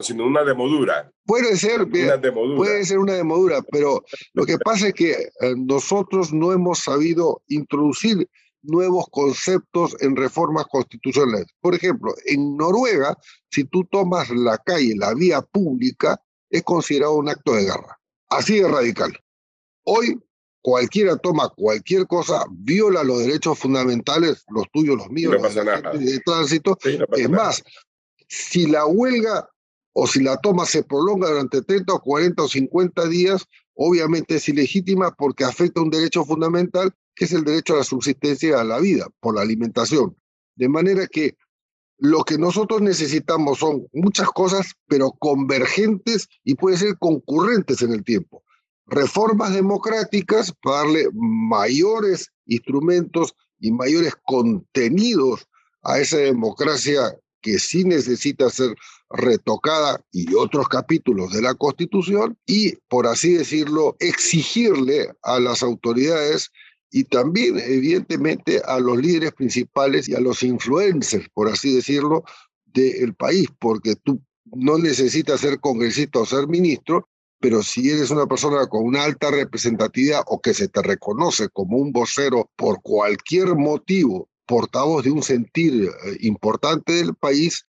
sino 0.00 0.26
una 0.26 0.44
demodura. 0.44 1.10
Puede 1.24 1.56
ser, 1.56 1.82
una 1.82 2.16
demodura. 2.16 2.56
puede 2.56 2.84
ser 2.84 2.98
una 2.98 3.14
demodura, 3.14 3.62
pero 3.70 4.02
lo 4.34 4.44
que 4.44 4.58
pasa 4.58 4.88
es 4.88 4.94
que 4.94 5.12
eh, 5.12 5.54
nosotros 5.56 6.32
no 6.32 6.52
hemos 6.52 6.80
sabido 6.80 7.42
introducir 7.48 8.28
nuevos 8.62 9.06
conceptos 9.10 9.96
en 10.00 10.16
reformas 10.16 10.66
constitucionales. 10.66 11.46
Por 11.60 11.74
ejemplo, 11.74 12.14
en 12.26 12.56
Noruega, 12.56 13.16
si 13.50 13.64
tú 13.64 13.84
tomas 13.84 14.30
la 14.30 14.58
calle, 14.58 14.94
la 14.96 15.14
vía 15.14 15.42
pública, 15.42 16.20
es 16.50 16.62
considerado 16.62 17.14
un 17.14 17.28
acto 17.28 17.54
de 17.54 17.64
guerra. 17.64 17.98
Así 18.28 18.60
de 18.60 18.68
radical. 18.68 19.12
Hoy 19.84 20.18
cualquiera 20.62 21.16
toma 21.16 21.48
cualquier 21.50 22.06
cosa, 22.06 22.44
viola 22.50 23.02
los 23.02 23.18
derechos 23.18 23.58
fundamentales, 23.58 24.44
los 24.48 24.70
tuyos, 24.72 24.96
los 24.96 25.10
míos, 25.10 25.34
los 25.34 25.54
de 25.54 26.20
tránsito. 26.24 26.78
es 26.84 27.28
más, 27.28 27.62
si 28.28 28.66
la 28.66 28.86
huelga 28.86 29.48
o 29.92 30.06
si 30.06 30.22
la 30.22 30.38
toma 30.38 30.64
se 30.64 30.84
prolonga 30.84 31.28
durante 31.28 31.62
30 31.62 31.92
o 31.92 32.00
40 32.00 32.42
o 32.44 32.48
50 32.48 33.08
días, 33.08 33.44
obviamente 33.74 34.36
es 34.36 34.48
ilegítima 34.48 35.12
porque 35.12 35.44
afecta 35.44 35.82
un 35.82 35.90
derecho 35.90 36.24
fundamental 36.24 36.94
que 37.14 37.26
es 37.26 37.32
el 37.32 37.44
derecho 37.44 37.74
a 37.74 37.78
la 37.78 37.84
subsistencia 37.84 38.48
y 38.48 38.52
a 38.52 38.64
la 38.64 38.78
vida 38.78 39.08
por 39.20 39.34
la 39.34 39.42
alimentación. 39.42 40.16
De 40.54 40.68
manera 40.68 41.06
que 41.08 41.36
lo 41.98 42.24
que 42.24 42.38
nosotros 42.38 42.80
necesitamos 42.80 43.58
son 43.58 43.86
muchas 43.92 44.28
cosas, 44.28 44.72
pero 44.86 45.12
convergentes 45.12 46.28
y 46.42 46.54
puede 46.54 46.78
ser 46.78 46.96
concurrentes 46.98 47.82
en 47.82 47.92
el 47.92 48.02
tiempo 48.02 48.42
reformas 48.92 49.54
democráticas 49.54 50.52
para 50.62 50.78
darle 50.78 51.08
mayores 51.14 52.30
instrumentos 52.44 53.34
y 53.58 53.72
mayores 53.72 54.14
contenidos 54.26 55.48
a 55.82 55.98
esa 55.98 56.18
democracia 56.18 57.16
que 57.40 57.58
sí 57.58 57.84
necesita 57.84 58.50
ser 58.50 58.76
retocada 59.10 60.04
y 60.12 60.34
otros 60.34 60.68
capítulos 60.68 61.32
de 61.32 61.42
la 61.42 61.54
Constitución 61.54 62.38
y, 62.46 62.76
por 62.88 63.06
así 63.06 63.34
decirlo, 63.34 63.96
exigirle 63.98 65.08
a 65.22 65.40
las 65.40 65.62
autoridades 65.62 66.50
y 66.90 67.04
también, 67.04 67.58
evidentemente, 67.58 68.60
a 68.66 68.78
los 68.78 68.98
líderes 68.98 69.32
principales 69.32 70.08
y 70.08 70.14
a 70.14 70.20
los 70.20 70.42
influencers, 70.42 71.28
por 71.32 71.48
así 71.48 71.74
decirlo, 71.74 72.24
del 72.66 73.14
país, 73.14 73.48
porque 73.58 73.96
tú 73.96 74.22
no 74.44 74.76
necesitas 74.76 75.40
ser 75.40 75.58
congresista 75.60 76.20
o 76.20 76.26
ser 76.26 76.46
ministro, 76.46 77.08
pero 77.42 77.60
si 77.60 77.90
eres 77.90 78.10
una 78.10 78.26
persona 78.26 78.68
con 78.68 78.84
una 78.84 79.02
alta 79.02 79.32
representatividad 79.32 80.22
o 80.28 80.40
que 80.40 80.54
se 80.54 80.68
te 80.68 80.80
reconoce 80.80 81.48
como 81.48 81.76
un 81.76 81.92
vocero 81.92 82.48
por 82.54 82.80
cualquier 82.82 83.56
motivo, 83.56 84.28
portavoz 84.46 85.02
de 85.02 85.10
un 85.10 85.24
sentir 85.24 85.82
eh, 85.82 86.16
importante 86.20 86.92
del 86.92 87.16
país, 87.16 87.66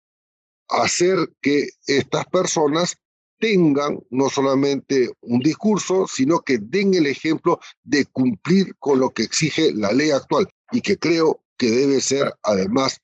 hacer 0.69 1.17
que 1.41 1.69
estas 1.87 2.27
personas 2.27 2.97
tengan 3.39 4.01
no 4.11 4.29
solamente 4.29 5.09
un 5.21 5.39
discurso, 5.39 6.09
sino 6.09 6.41
que 6.41 6.59
den 6.59 6.95
el 6.95 7.07
ejemplo 7.07 7.61
de 7.85 8.07
cumplir 8.07 8.75
con 8.81 8.99
lo 8.99 9.11
que 9.11 9.23
exige 9.23 9.73
la 9.73 9.93
ley 9.93 10.11
actual 10.11 10.49
y 10.73 10.81
que 10.81 10.99
creo 10.99 11.45
que 11.57 11.71
debe 11.71 12.01
ser 12.01 12.35
además 12.43 13.01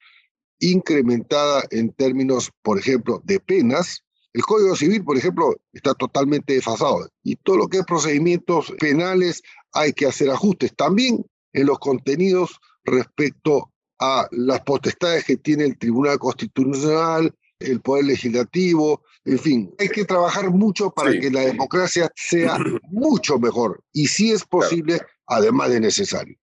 incrementada 0.59 1.64
en 1.70 1.92
términos, 1.92 2.50
por 2.62 2.79
ejemplo, 2.79 3.22
de 3.24 3.38
penas, 3.38 4.02
el 4.37 4.42
Código 4.42 4.77
Civil, 4.77 5.03
por 5.03 5.16
ejemplo, 5.16 5.57
está 5.72 5.94
totalmente 5.94 6.53
desfasado 6.53 7.09
y 7.22 7.37
todo 7.37 7.57
lo 7.57 7.68
que 7.68 7.79
es 7.79 7.87
procedimientos 7.87 8.70
penales 8.79 9.42
hay 9.72 9.94
que 9.94 10.05
hacer 10.05 10.29
ajustes. 10.29 10.77
También 10.77 11.25
en 11.55 11.66
los 11.66 11.79
contenidos 11.79 12.61
respecto 12.85 13.72
a 13.99 14.29
las 14.33 14.61
potestades 14.61 15.25
que 15.25 15.38
tiene 15.38 15.64
el 15.64 15.79
Tribunal 15.79 16.18
Constitucional, 16.18 17.35
el 17.61 17.81
Poder 17.81 18.05
Legislativo, 18.05 19.05
en 19.25 19.38
fin, 19.38 19.75
hay 19.79 19.88
que 19.88 20.05
trabajar 20.05 20.51
mucho 20.51 20.90
para 20.90 21.18
que 21.18 21.31
la 21.31 21.40
democracia 21.40 22.12
sea 22.14 22.59
mucho 22.90 23.38
mejor 23.38 23.83
y 23.90 24.07
si 24.07 24.33
es 24.33 24.44
posible, 24.44 25.01
además 25.27 25.70
de 25.70 25.81
necesario. 25.81 26.37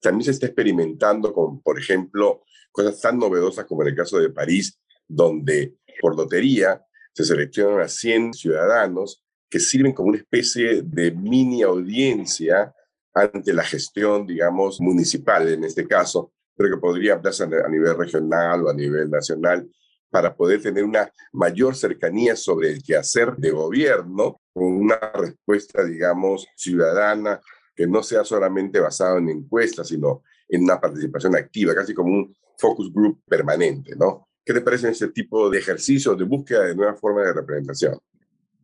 También 0.00 0.26
se 0.26 0.30
está 0.30 0.46
experimentando 0.46 1.32
con, 1.32 1.60
por 1.60 1.76
ejemplo, 1.76 2.44
cosas 2.70 3.00
tan 3.00 3.18
novedosas 3.18 3.64
como 3.64 3.82
en 3.82 3.88
el 3.88 3.96
caso 3.96 4.20
de 4.20 4.30
París, 4.30 4.78
donde 5.08 5.74
por 6.00 6.16
lotería 6.16 6.80
se 7.14 7.24
seleccionan 7.24 7.80
a 7.80 7.88
100 7.88 8.34
ciudadanos 8.34 9.22
que 9.48 9.60
sirven 9.60 9.92
como 9.92 10.08
una 10.08 10.18
especie 10.18 10.82
de 10.82 11.10
mini 11.10 11.62
audiencia 11.62 12.74
ante 13.14 13.52
la 13.52 13.62
gestión, 13.62 14.26
digamos, 14.26 14.80
municipal 14.80 15.46
en 15.48 15.64
este 15.64 15.86
caso, 15.86 16.32
pero 16.56 16.74
que 16.74 16.80
podría 16.80 17.14
ampliarse 17.14 17.44
a 17.44 17.68
nivel 17.68 17.96
regional 17.96 18.64
o 18.64 18.70
a 18.70 18.74
nivel 18.74 19.10
nacional 19.10 19.68
para 20.10 20.34
poder 20.34 20.60
tener 20.62 20.84
una 20.84 21.10
mayor 21.32 21.74
cercanía 21.74 22.36
sobre 22.36 22.70
el 22.70 22.82
quehacer 22.82 23.34
de 23.36 23.50
gobierno 23.50 24.40
con 24.52 24.64
una 24.64 24.98
respuesta, 25.14 25.84
digamos, 25.84 26.46
ciudadana 26.56 27.40
que 27.74 27.86
no 27.86 28.02
sea 28.02 28.22
solamente 28.24 28.78
basada 28.80 29.18
en 29.18 29.30
encuestas, 29.30 29.88
sino 29.88 30.22
en 30.48 30.64
una 30.64 30.80
participación 30.80 31.34
activa, 31.36 31.74
casi 31.74 31.94
como 31.94 32.10
un 32.10 32.36
focus 32.58 32.92
group 32.92 33.22
permanente, 33.26 33.96
¿no? 33.96 34.28
¿Qué 34.44 34.52
te 34.52 34.60
parece 34.60 34.90
este 34.90 35.08
tipo 35.08 35.48
de 35.48 35.58
ejercicio 35.58 36.14
de 36.14 36.24
búsqueda 36.24 36.64
de 36.64 36.74
nuevas 36.74 36.98
formas 36.98 37.26
de 37.26 37.34
representación? 37.34 37.98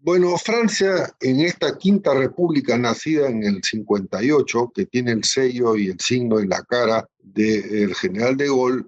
Bueno, 0.00 0.36
Francia, 0.38 1.12
en 1.20 1.40
esta 1.40 1.76
quinta 1.76 2.14
república 2.14 2.78
nacida 2.78 3.28
en 3.28 3.42
el 3.42 3.62
58, 3.62 4.72
que 4.74 4.86
tiene 4.86 5.12
el 5.12 5.24
sello 5.24 5.76
y 5.76 5.88
el 5.88 5.98
signo 6.00 6.40
y 6.40 6.46
la 6.46 6.62
cara 6.62 7.08
del 7.20 7.94
general 7.94 8.36
de 8.36 8.46
Gaulle, 8.46 8.84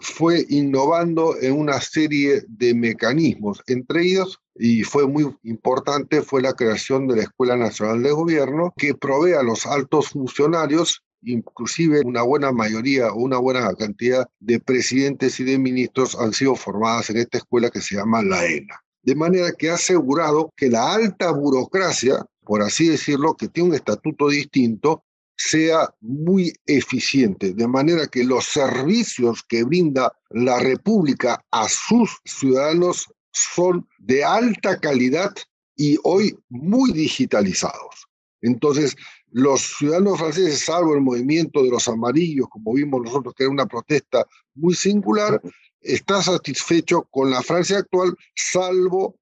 fue 0.00 0.44
innovando 0.48 1.36
en 1.40 1.52
una 1.52 1.80
serie 1.80 2.42
de 2.48 2.74
mecanismos, 2.74 3.62
entre 3.66 4.02
ellos, 4.02 4.40
y 4.54 4.82
fue 4.82 5.06
muy 5.06 5.34
importante, 5.44 6.22
fue 6.22 6.42
la 6.42 6.52
creación 6.54 7.06
de 7.08 7.16
la 7.16 7.22
Escuela 7.22 7.56
Nacional 7.56 8.02
de 8.02 8.10
Gobierno, 8.10 8.74
que 8.76 8.94
provee 8.94 9.32
a 9.32 9.42
los 9.42 9.64
altos 9.64 10.08
funcionarios 10.08 11.02
inclusive 11.22 12.00
una 12.04 12.22
buena 12.22 12.52
mayoría 12.52 13.12
o 13.12 13.20
una 13.20 13.38
buena 13.38 13.72
cantidad 13.74 14.28
de 14.40 14.60
presidentes 14.60 15.38
y 15.40 15.44
de 15.44 15.58
ministros 15.58 16.16
han 16.18 16.32
sido 16.32 16.54
formadas 16.54 17.10
en 17.10 17.18
esta 17.18 17.38
escuela 17.38 17.70
que 17.70 17.80
se 17.80 17.96
llama 17.96 18.22
la 18.22 18.44
ENA. 18.44 18.82
De 19.02 19.14
manera 19.14 19.52
que 19.52 19.70
ha 19.70 19.74
asegurado 19.74 20.52
que 20.56 20.68
la 20.68 20.94
alta 20.94 21.32
burocracia, 21.32 22.24
por 22.44 22.62
así 22.62 22.88
decirlo, 22.88 23.34
que 23.34 23.48
tiene 23.48 23.70
un 23.70 23.74
estatuto 23.74 24.28
distinto, 24.28 25.04
sea 25.36 25.92
muy 26.00 26.52
eficiente, 26.66 27.52
de 27.52 27.66
manera 27.66 28.06
que 28.06 28.22
los 28.22 28.44
servicios 28.44 29.42
que 29.42 29.64
brinda 29.64 30.12
la 30.30 30.60
República 30.60 31.44
a 31.50 31.68
sus 31.68 32.20
ciudadanos 32.24 33.12
son 33.32 33.88
de 33.98 34.24
alta 34.24 34.78
calidad 34.78 35.32
y 35.74 35.98
hoy 36.04 36.38
muy 36.48 36.92
digitalizados. 36.92 38.06
Entonces, 38.40 38.96
los 39.32 39.62
ciudadanos 39.78 40.18
franceses, 40.18 40.64
salvo 40.64 40.94
el 40.94 41.00
movimiento 41.00 41.62
de 41.62 41.70
los 41.70 41.88
amarillos, 41.88 42.48
como 42.48 42.74
vimos 42.74 43.02
nosotros, 43.02 43.34
que 43.34 43.44
era 43.44 43.52
una 43.52 43.66
protesta 43.66 44.26
muy 44.54 44.74
singular, 44.74 45.40
está 45.80 46.22
satisfecho 46.22 47.08
con 47.10 47.30
la 47.30 47.42
Francia 47.42 47.78
actual, 47.78 48.14
salvo 48.36 49.16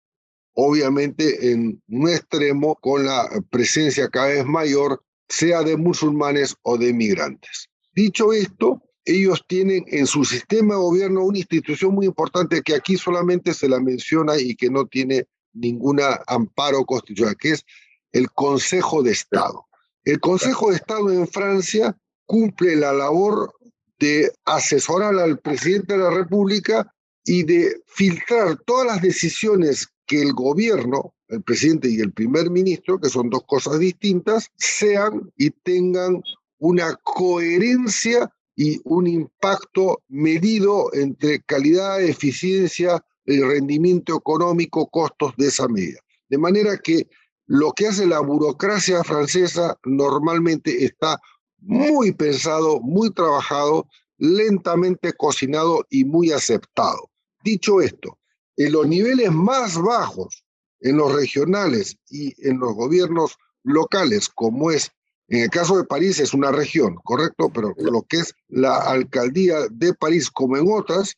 obviamente 0.55 1.53
en 1.53 1.81
un 1.89 2.09
extremo 2.09 2.75
con 2.77 3.07
la 3.07 3.29
presencia 3.51 4.09
cada 4.09 4.29
vez 4.29 4.45
mayor, 4.45 5.03
sea 5.29 5.63
de 5.63 5.77
musulmanes 5.77 6.57
o 6.63 6.77
de 6.77 6.93
migrantes. 6.93 7.69
Dicho 7.95 8.33
esto, 8.33 8.83
ellos 9.05 9.45
tienen 9.47 9.85
en 9.87 10.07
su 10.07 10.25
sistema 10.25 10.75
de 10.75 10.81
gobierno 10.81 11.25
una 11.25 11.39
institución 11.39 11.95
muy 11.95 12.07
importante 12.07 12.63
que 12.63 12.75
aquí 12.75 12.97
solamente 12.97 13.55
se 13.55 13.69
la 13.69 13.81
menciona 13.81 14.39
y 14.39 14.57
que 14.57 14.71
no 14.71 14.87
tiene 14.87 15.27
ningún 15.53 16.01
amparo 16.27 16.85
constitucional, 16.85 17.37
que 17.37 17.53
es 17.53 17.65
el 18.13 18.31
Consejo 18.33 19.03
de 19.03 19.13
Estado. 19.13 19.67
El 20.05 20.19
Consejo 20.21 20.71
de 20.71 20.77
Estado 20.77 21.13
en 21.13 21.29
Francia 21.29 21.97
cumple 22.27 22.77
la 22.77 22.93
labor 22.93 23.53
de 23.99 24.33
asesorar 24.47 25.15
al 25.17 25.39
presidente 25.41 25.93
de 25.93 25.99
la 25.99 26.11
República 26.11 26.91
y 27.25 27.43
de 27.43 27.83
filtrar 27.87 28.57
todas 28.65 28.87
las 28.87 29.03
decisiones 29.03 29.89
que 30.07 30.23
el 30.23 30.33
gobierno, 30.33 31.15
el 31.29 31.43
presidente 31.43 31.91
y 31.91 32.01
el 32.01 32.13
primer 32.13 32.51
ministro, 32.51 32.99
que 32.99 33.11
son 33.11 33.29
dos 33.29 33.43
cosas 33.47 33.79
distintas, 33.79 34.49
sean 34.57 35.31
y 35.37 35.51
tengan 35.51 36.23
una 36.59 36.97
coherencia 37.03 38.31
y 38.57 38.81
un 38.85 39.07
impacto 39.07 40.03
medido 40.09 40.93
entre 40.95 41.43
calidad, 41.43 42.03
eficiencia 42.03 43.05
y 43.27 43.41
rendimiento 43.41 44.17
económico, 44.17 44.89
costos 44.89 45.35
de 45.37 45.49
esa 45.49 45.69
medida. 45.69 46.01
De 46.29 46.39
manera 46.39 46.79
que 46.79 47.07
lo 47.51 47.73
que 47.73 47.89
hace 47.89 48.07
la 48.07 48.21
burocracia 48.21 49.03
francesa 49.03 49.77
normalmente 49.85 50.85
está 50.85 51.21
muy 51.59 52.13
pensado, 52.13 52.79
muy 52.81 53.13
trabajado, 53.13 53.89
lentamente 54.19 55.13
cocinado 55.15 55.85
y 55.91 56.05
muy 56.05 56.31
aceptado. 56.31 57.11
Dicho 57.43 57.81
esto, 57.81 58.21
en 58.57 58.71
los 58.71 58.87
niveles 58.87 59.33
más 59.33 59.77
bajos, 59.83 60.45
en 60.79 60.97
los 60.97 61.13
regionales 61.13 61.97
y 62.09 62.33
en 62.49 62.61
los 62.61 62.73
gobiernos 62.75 63.37
locales, 63.65 64.29
como 64.29 64.71
es, 64.71 64.93
en 65.27 65.41
el 65.41 65.51
caso 65.51 65.77
de 65.77 65.83
París 65.83 66.21
es 66.21 66.33
una 66.33 66.53
región, 66.53 66.99
correcto, 67.03 67.51
pero 67.53 67.75
lo 67.79 68.03
que 68.03 68.19
es 68.19 68.33
la 68.47 68.77
alcaldía 68.77 69.67
de 69.73 69.93
París, 69.95 70.31
como 70.31 70.57
en 70.57 70.71
otras, 70.71 71.17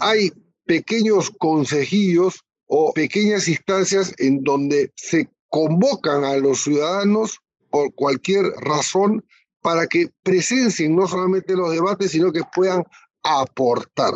hay 0.00 0.32
pequeños 0.66 1.30
consejillos 1.38 2.40
o 2.66 2.92
pequeñas 2.92 3.46
instancias 3.46 4.12
en 4.18 4.42
donde 4.42 4.92
se 4.96 5.28
convocan 5.50 6.24
a 6.24 6.36
los 6.36 6.62
ciudadanos 6.62 7.38
por 7.70 7.94
cualquier 7.94 8.46
razón 8.60 9.24
para 9.60 9.86
que 9.86 10.10
presencien 10.22 10.96
no 10.96 11.06
solamente 11.06 11.54
los 11.54 11.70
debates, 11.70 12.12
sino 12.12 12.32
que 12.32 12.42
puedan 12.54 12.82
aportar. 13.22 14.14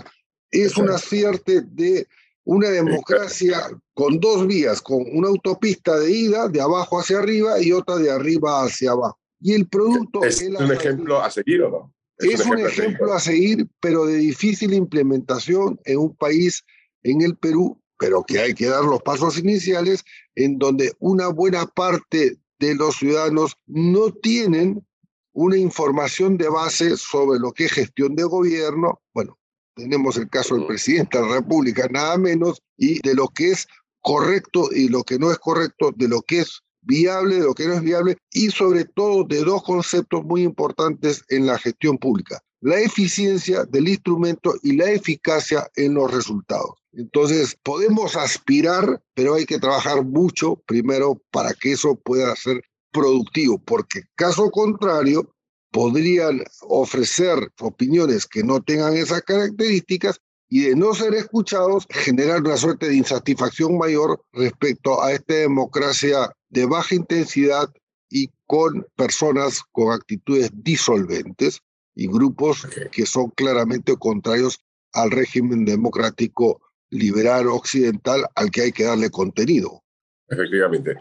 Es 0.50 0.76
una 0.76 0.96
suerte 0.98 1.62
de 1.62 2.06
una 2.44 2.70
democracia 2.70 3.60
con 3.92 4.18
dos 4.20 4.46
vías, 4.46 4.80
con 4.80 5.04
una 5.12 5.28
autopista 5.28 5.98
de 5.98 6.10
ida 6.10 6.48
de 6.48 6.60
abajo 6.60 7.00
hacia 7.00 7.18
arriba 7.18 7.60
y 7.60 7.72
otra 7.72 7.96
de 7.96 8.10
arriba 8.10 8.62
hacia 8.64 8.92
abajo. 8.92 9.18
Y 9.40 9.52
el 9.52 9.68
producto... 9.68 10.24
¿Es, 10.24 10.42
un 10.42 10.72
ejemplo 10.72 11.20
a 11.20 11.30
seguir 11.30 11.62
o 11.62 11.70
no? 11.70 11.94
Es, 12.18 12.46
un, 12.46 12.58
ejemplo, 12.58 13.12
a 13.12 13.18
seguir, 13.18 13.68
pero 13.80 14.06
de 14.06 14.16
difícil 14.16 14.72
implementación 14.72 15.80
en 15.84 15.98
un 15.98 16.16
país, 16.16 16.64
en 17.02 17.22
el 17.22 17.36
Perú, 17.36 17.80
pero 17.98 18.24
que 18.24 18.40
hay 18.40 18.54
que 18.54 18.66
dar 18.66 18.84
los 18.84 19.02
pasos 19.02 19.38
iniciales, 19.38 20.04
en 20.34 20.58
donde 20.58 20.92
una 20.98 21.28
buena 21.28 21.66
parte 21.66 22.38
de 22.58 22.74
los 22.74 22.96
ciudadanos 22.96 23.56
no 23.66 24.12
tienen 24.12 24.86
una 25.32 25.56
información 25.56 26.36
de 26.36 26.48
base 26.48 26.96
sobre 26.96 27.38
lo 27.38 27.52
que 27.52 27.64
es 27.64 27.72
gestión 27.72 28.14
de 28.14 28.24
gobierno. 28.24 29.02
Bueno, 29.12 29.38
tenemos 29.74 30.16
el 30.16 30.28
caso 30.28 30.54
del 30.54 30.66
presidente 30.66 31.18
de 31.18 31.26
la 31.26 31.34
República, 31.34 31.88
nada 31.90 32.16
menos, 32.16 32.62
y 32.76 33.00
de 33.06 33.14
lo 33.14 33.28
que 33.28 33.50
es 33.50 33.66
correcto 34.00 34.68
y 34.72 34.88
lo 34.88 35.02
que 35.02 35.18
no 35.18 35.30
es 35.32 35.38
correcto, 35.38 35.92
de 35.96 36.08
lo 36.08 36.22
que 36.22 36.40
es 36.40 36.60
viable, 36.82 37.36
de 37.36 37.42
lo 37.42 37.54
que 37.54 37.66
no 37.66 37.74
es 37.74 37.82
viable, 37.82 38.16
y 38.30 38.50
sobre 38.50 38.84
todo 38.84 39.24
de 39.24 39.40
dos 39.40 39.62
conceptos 39.62 40.24
muy 40.24 40.42
importantes 40.42 41.24
en 41.28 41.46
la 41.46 41.58
gestión 41.58 41.98
pública, 41.98 42.40
la 42.64 42.80
eficiencia 42.80 43.64
del 43.64 43.88
instrumento 43.88 44.54
y 44.62 44.72
la 44.74 44.90
eficacia 44.90 45.70
en 45.76 45.92
los 45.92 46.10
resultados. 46.10 46.70
Entonces, 46.94 47.58
podemos 47.62 48.16
aspirar, 48.16 49.02
pero 49.12 49.34
hay 49.34 49.44
que 49.44 49.58
trabajar 49.58 50.02
mucho 50.02 50.56
primero 50.64 51.20
para 51.30 51.52
que 51.52 51.72
eso 51.72 51.94
pueda 51.94 52.34
ser 52.36 52.62
productivo, 52.90 53.58
porque 53.58 54.04
caso 54.14 54.50
contrario, 54.50 55.30
podrían 55.72 56.42
ofrecer 56.62 57.52
opiniones 57.60 58.24
que 58.26 58.42
no 58.42 58.62
tengan 58.62 58.96
esas 58.96 59.20
características 59.20 60.18
y 60.48 60.62
de 60.62 60.74
no 60.74 60.94
ser 60.94 61.12
escuchados, 61.12 61.86
generar 61.90 62.40
una 62.40 62.56
suerte 62.56 62.88
de 62.88 62.96
insatisfacción 62.96 63.76
mayor 63.76 64.24
respecto 64.32 65.02
a 65.02 65.12
esta 65.12 65.34
democracia 65.34 66.34
de 66.48 66.64
baja 66.64 66.94
intensidad 66.94 67.68
y 68.08 68.30
con 68.46 68.86
personas 68.96 69.60
con 69.70 69.92
actitudes 69.92 70.50
disolventes 70.54 71.60
y 71.94 72.08
grupos 72.08 72.66
que 72.90 73.06
son 73.06 73.30
claramente 73.30 73.96
contrarios 73.96 74.60
al 74.92 75.10
régimen 75.10 75.64
democrático 75.64 76.60
liberal 76.90 77.48
occidental 77.48 78.24
al 78.34 78.50
que 78.50 78.62
hay 78.62 78.72
que 78.72 78.84
darle 78.84 79.10
contenido. 79.10 79.82
Efectivamente. 80.28 80.96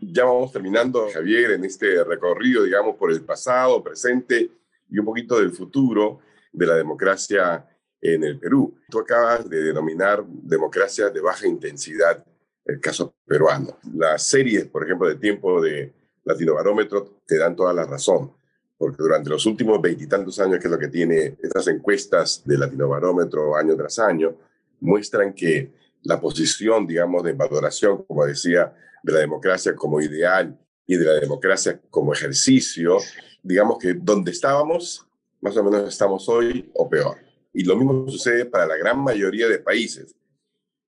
Ya 0.00 0.24
vamos 0.24 0.52
terminando, 0.52 1.08
Javier, 1.12 1.52
en 1.52 1.64
este 1.64 2.02
recorrido, 2.04 2.64
digamos, 2.64 2.96
por 2.96 3.12
el 3.12 3.22
pasado, 3.22 3.82
presente 3.82 4.50
y 4.90 4.98
un 4.98 5.04
poquito 5.04 5.38
del 5.38 5.52
futuro 5.52 6.20
de 6.52 6.66
la 6.66 6.74
democracia 6.74 7.66
en 8.00 8.24
el 8.24 8.38
Perú. 8.38 8.76
Tú 8.88 8.98
acabas 9.00 9.48
de 9.48 9.62
denominar 9.62 10.24
democracia 10.26 11.08
de 11.10 11.20
baja 11.20 11.46
intensidad 11.46 12.24
el 12.64 12.80
caso 12.80 13.14
peruano. 13.26 13.78
Las 13.94 14.26
series, 14.26 14.66
por 14.66 14.84
ejemplo, 14.84 15.08
de 15.08 15.16
tiempo 15.16 15.60
de 15.60 15.92
Latino 16.24 16.54
Barómetro 16.54 17.20
te 17.26 17.38
dan 17.38 17.54
toda 17.54 17.72
la 17.72 17.84
razón, 17.84 18.32
porque 18.76 18.96
durante 18.98 19.30
los 19.30 19.46
últimos 19.46 19.80
veintitantos 19.80 20.38
años, 20.40 20.58
que 20.58 20.66
es 20.66 20.70
lo 20.70 20.78
que 20.78 20.88
tiene 20.88 21.36
estas 21.42 21.68
encuestas 21.68 22.42
de 22.44 22.58
Latino 22.58 22.88
Barómetro 22.88 23.56
año 23.56 23.76
tras 23.76 23.98
año, 23.98 24.36
muestran 24.80 25.32
que 25.32 25.72
la 26.02 26.20
posición, 26.20 26.86
digamos, 26.86 27.22
de 27.22 27.32
valoración, 27.32 28.04
como 28.04 28.26
decía, 28.26 28.74
de 29.02 29.12
la 29.12 29.20
democracia 29.20 29.74
como 29.74 30.00
ideal 30.00 30.58
y 30.86 30.96
de 30.96 31.04
la 31.04 31.14
democracia 31.14 31.80
como 31.90 32.12
ejercicio, 32.12 32.98
digamos 33.42 33.78
que 33.78 33.94
donde 33.94 34.32
estábamos, 34.32 35.06
más 35.40 35.56
o 35.56 35.64
menos 35.64 35.88
estamos 35.88 36.28
hoy 36.28 36.70
o 36.74 36.88
peor. 36.88 37.16
Y 37.52 37.64
lo 37.64 37.76
mismo 37.76 38.08
sucede 38.08 38.44
para 38.44 38.66
la 38.66 38.76
gran 38.76 38.98
mayoría 38.98 39.48
de 39.48 39.58
países. 39.58 40.14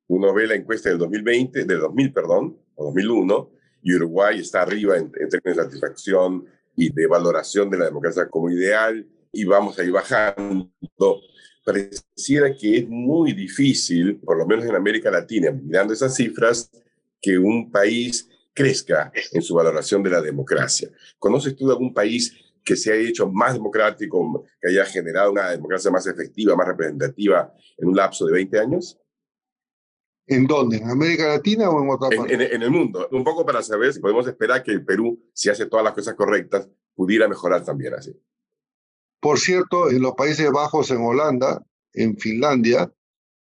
Uno 0.09 0.35
ve 0.35 0.47
la 0.47 0.55
encuesta 0.55 0.89
del 0.89 0.99
2020, 0.99 1.65
del 1.65 1.81
2000, 1.81 2.13
perdón, 2.13 2.59
o 2.75 2.87
2001, 2.87 3.51
y 3.83 3.95
Uruguay 3.95 4.41
está 4.41 4.63
arriba 4.63 4.97
en, 4.97 5.13
en 5.19 5.29
términos 5.29 5.57
de 5.57 5.63
satisfacción 5.63 6.47
y 6.77 6.93
de 6.93 7.07
valoración 7.07 7.71
de 7.71 7.79
la 7.79 7.87
democracia 7.87 8.29
como 8.29 8.51
ideal, 8.51 9.07
y 9.33 9.45
vamos 9.45 9.79
a 9.79 9.85
ir 9.85 9.93
bajando 9.93 10.71
pareciera 11.67 12.55
que 12.55 12.79
es 12.79 12.89
muy 12.89 13.33
difícil, 13.33 14.21
por 14.21 14.39
lo 14.39 14.47
menos 14.47 14.65
en 14.65 14.77
América 14.77 15.11
Latina, 15.11 15.51
mirando 15.51 15.93
esas 15.93 16.15
cifras, 16.15 16.71
que 17.21 17.37
un 17.37 17.73
país 17.73 18.29
crezca 18.55 19.11
en 19.33 19.43
su 19.43 19.55
valoración 19.55 20.01
de 20.01 20.11
la 20.11 20.23
democracia. 20.23 20.89
¿Conoces 21.19 21.57
tú 21.57 21.69
algún 21.69 21.93
país 21.93 22.33
que 22.65 22.77
se 22.77 22.93
haya 22.93 23.09
hecho 23.09 23.29
más 23.29 23.55
democrático, 23.55 24.45
que 24.61 24.69
haya 24.69 24.85
generado 24.85 25.33
una 25.33 25.51
democracia 25.51 25.91
más 25.91 26.07
efectiva, 26.07 26.55
más 26.55 26.69
representativa 26.69 27.53
en 27.77 27.89
un 27.89 27.97
lapso 27.97 28.27
de 28.27 28.33
20 28.35 28.59
años? 28.61 29.01
¿En 30.27 30.47
dónde? 30.47 30.79
¿En 30.79 30.91
América 30.91 31.29
Latina 31.29 31.71
o 31.71 31.83
en 31.83 31.91
otra 31.91 32.09
parte? 32.17 32.35
en, 32.35 32.63
el 32.63 32.71
mundo. 32.71 33.09
Un 33.13 33.23
poco 33.23 33.47
para 33.47 33.63
saber 33.63 33.93
si 33.93 34.01
podemos 34.01 34.27
esperar 34.27 34.63
que 34.63 34.73
el 34.73 34.85
Perú, 34.85 35.21
si 35.33 35.49
hace 35.51 35.67
todas 35.67 35.85
las 35.85 35.95
cosas 35.95 36.15
correctas, 36.15 36.69
pudiera 36.95 37.29
mejorar 37.29 37.65
también 37.65 37.95
así. 37.95 38.19
Por 39.21 39.39
cierto, 39.39 39.91
en 39.91 40.03
los 40.03 40.15
Países 40.15 40.51
Bajos, 40.51 40.91
en 40.91 40.99
Holanda, 40.99 41.65
en 41.93 42.17
Finlandia, 42.17 42.93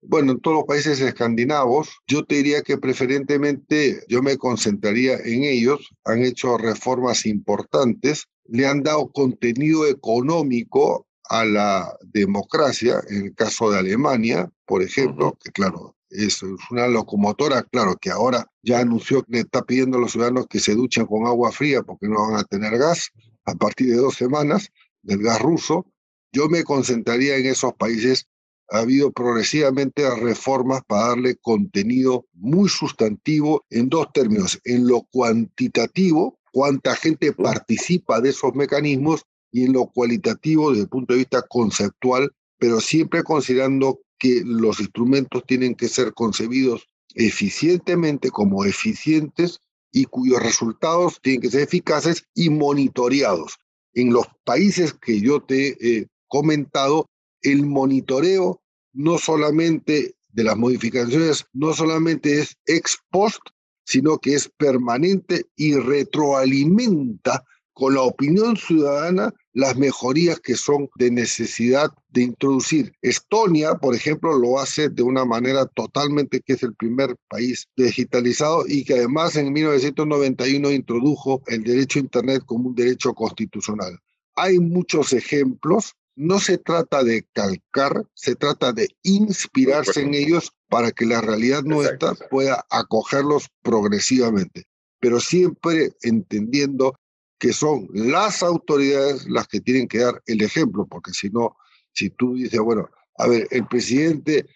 bueno, 0.03 0.33
en 0.33 0.41
todos 0.41 0.59
los 0.59 0.67
países 0.67 1.01
escandinavos, 1.01 1.99
yo 2.07 2.25
te 2.25 2.37
diría 2.37 2.63
que 2.63 2.79
preferentemente 2.79 4.05
yo 4.09 4.23
me 4.23 4.37
concentraría 4.37 5.17
en 5.17 5.45
ellos. 5.45 5.91
Han 6.05 6.23
hecho 6.23 6.59
reformas 6.59 7.27
importantes, 7.27 8.27
le 8.45 8.67
han 8.67 8.83
dado 8.83 9.11
contenido 9.11 9.87
económico 9.87 11.07
a 11.29 11.45
la 11.45 11.97
democracia, 12.03 13.03
en 13.09 13.25
el 13.25 13.35
caso 13.35 13.71
de 13.71 13.79
Alemania, 13.79 14.51
por 14.65 14.83
ejemplo, 14.83 15.37
que 15.43 15.51
claro, 15.51 15.96
es 16.11 16.41
una 16.71 16.87
locomotora, 16.89 17.63
claro, 17.63 17.97
que 18.01 18.11
ahora 18.11 18.47
ya 18.63 18.81
anunció 18.81 19.23
que 19.23 19.33
le 19.33 19.41
está 19.41 19.63
pidiendo 19.63 19.99
a 19.99 20.01
los 20.01 20.13
ciudadanos 20.13 20.47
que 20.49 20.61
se 20.61 20.75
duchen 20.75 21.07
con 21.07 21.27
agua 21.27 21.53
fría 21.53 21.83
porque 21.83 22.09
no 22.09 22.29
van 22.29 22.37
a 22.41 22.45
tener 22.45 22.79
gas 22.79 23.11
a 23.45 23.55
partir 23.55 23.89
de 23.89 23.97
dos 23.97 24.15
semanas 24.15 24.71
del 25.03 25.23
gas 25.23 25.41
ruso, 25.41 25.87
yo 26.33 26.49
me 26.49 26.65
concentraría 26.65 27.37
en 27.37 27.47
esos 27.47 27.73
países. 27.75 28.27
Ha 28.69 28.79
habido 28.79 29.13
progresivamente 29.13 30.03
reformas 30.17 30.83
para 30.87 31.09
darle 31.09 31.37
contenido 31.37 32.27
muy 32.33 32.69
sustantivo 32.69 33.65
en 33.71 33.89
dos 33.89 34.09
términos, 34.13 34.61
en 34.65 34.89
lo 34.89 35.03
cuantitativo, 35.13 36.41
cuánta 36.53 36.97
gente 36.97 37.33
participa 37.33 38.21
de 38.21 38.31
esos 38.31 38.55
mecanismos, 38.55 39.25
y 39.53 39.65
en 39.65 39.73
lo 39.73 39.87
cualitativo 39.87 40.71
desde 40.71 40.83
el 40.83 40.89
punto 40.89 41.15
de 41.15 41.21
vista 41.21 41.43
conceptual, 41.43 42.31
pero 42.59 42.81
siempre 42.81 43.23
considerando 43.23 44.01
que 44.19 44.43
los 44.45 44.81
instrumentos 44.81 45.45
tienen 45.47 45.75
que 45.75 45.89
ser 45.89 46.15
concebidos 46.15 46.87
eficientemente 47.15 48.31
como 48.31 48.65
eficientes 48.65 49.61
y 49.93 50.05
cuyos 50.05 50.43
resultados 50.43 51.21
tienen 51.23 51.41
que 51.41 51.51
ser 51.51 51.63
eficaces 51.63 52.25
y 52.35 52.51
monitoreados. 52.51 53.57
En 53.95 54.13
los 54.13 54.27
países 54.45 54.93
que 54.93 55.21
yo 55.21 55.41
te 55.41 55.77
he 55.81 56.09
comentado, 56.29 57.09
el 57.41 57.65
monitoreo 57.65 58.61
no 58.93 59.19
solamente 59.19 60.15
de 60.29 60.45
las 60.45 60.57
modificaciones, 60.57 61.47
no 61.53 61.73
solamente 61.73 62.41
es 62.41 62.57
ex 62.67 62.99
post, 63.11 63.41
sino 63.85 64.19
que 64.19 64.35
es 64.35 64.51
permanente 64.59 65.47
y 65.57 65.75
retroalimenta 65.77 67.45
con 67.73 67.95
la 67.95 68.03
opinión 68.03 68.57
ciudadana 68.57 69.33
las 69.57 69.75
mejorías 69.75 70.39
que 70.39 70.55
son 70.55 70.91
de 70.97 71.11
necesidad 71.11 71.91
de 72.11 72.25
introducir. 72.25 72.93
Estonia, 73.01 73.77
por 73.77 73.95
ejemplo, 73.95 74.37
lo 74.37 74.61
hace 74.61 74.91
de 74.91 75.03
una 75.03 75.25
manera 75.25 75.65
totalmente 75.65 76.43
que 76.43 76.53
es 76.53 76.63
el 76.63 76.75
primer 76.75 77.17
país 77.27 77.67
digitalizado 77.75 78.65
y 78.69 78.85
que 78.85 78.93
además 78.93 79.35
en 79.37 79.55
1991 79.55 80.71
introdujo 80.73 81.43
el 81.47 81.65
derecho 81.65 81.99
a 81.99 82.03
Internet 82.03 82.43
como 82.45 82.69
un 82.69 82.75
derecho 82.75 83.15
constitucional. 83.15 83.99
Hay 84.35 84.59
muchos 84.59 85.15
ejemplos 85.15 85.95
no 86.17 86.39
se 86.39 86.59
trata 86.59 87.03
de 87.03 87.27
calcar, 87.33 88.05
se 88.13 88.37
trata 88.37 88.75
de 88.75 88.89
inspirarse 89.05 90.03
en 90.03 90.13
ellos 90.13 90.53
para 90.69 90.91
que 90.91 91.07
la 91.07 91.23
realidad 91.23 91.63
nuestra 91.63 92.15
pueda 92.31 92.67
acogerlos 92.71 93.49
progresivamente, 93.63 94.65
pero 95.01 95.19
siempre 95.21 95.93
entendiendo 96.03 96.99
que 97.39 97.53
son 97.53 97.89
las 97.93 98.43
autoridades 98.43 99.27
las 99.29 99.47
que 99.49 99.61
tienen 99.61 99.89
que 99.89 99.99
dar 99.99 100.23
el 100.27 100.43
ejemplo, 100.43 100.87
porque 100.87 101.13
si 101.13 101.29
no, 101.31 101.57
si 101.93 102.11
tú 102.11 102.35
dices, 102.35 102.61
bueno, 102.61 102.89
a 103.19 103.27
ver, 103.29 103.47
el 103.51 103.67
presidente 103.67 104.47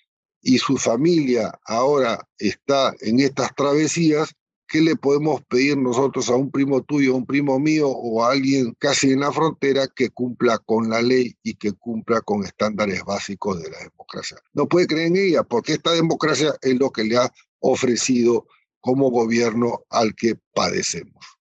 y 0.43 0.59
su 0.59 0.77
familia 0.77 1.59
ahora 1.65 2.27
está 2.39 2.95
en 3.01 3.21
estas 3.21 3.55
travesías, 3.55 4.35
¿qué 4.67 4.81
le 4.81 4.97
podemos 4.97 5.43
pedir 5.47 5.77
nosotros 5.77 6.31
a 6.31 6.37
un 6.37 6.51
primo 6.51 6.83
tuyo, 6.83 7.13
a 7.13 7.17
un 7.17 7.27
primo 7.27 7.59
mío 7.59 7.89
o 7.89 8.25
a 8.25 8.33
alguien 8.33 8.75
casi 8.79 9.11
en 9.11 9.21
la 9.21 9.33
frontera 9.33 9.89
que 9.89 10.11
cumpla 10.11 10.59
con 10.59 10.89
la 10.89 11.03
ley 11.03 11.37
y 11.43 11.55
que 11.55 11.73
cumpla 11.73 12.21
con 12.21 12.45
estándares 12.45 13.05
básicos 13.05 13.63
de 13.63 13.71
la 13.71 13.79
democracia? 13.79 14.39
No 14.53 14.69
puede 14.69 14.87
creer 14.87 15.09
en 15.09 15.17
ella 15.17 15.43
porque 15.43 15.75
esta 15.75 15.93
democracia 15.93 16.55
es 16.63 16.79
lo 16.79 16.91
que 16.91 17.05
le 17.05 17.17
ha 17.17 17.33
ofrecido 17.59 18.47
como 18.81 19.11
gobierno 19.11 19.85
al 19.91 20.15
que 20.15 20.37
padecemos. 20.55 21.40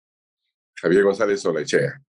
Javier 0.86 1.04
González 1.04 1.42
Solechea, 1.42 2.00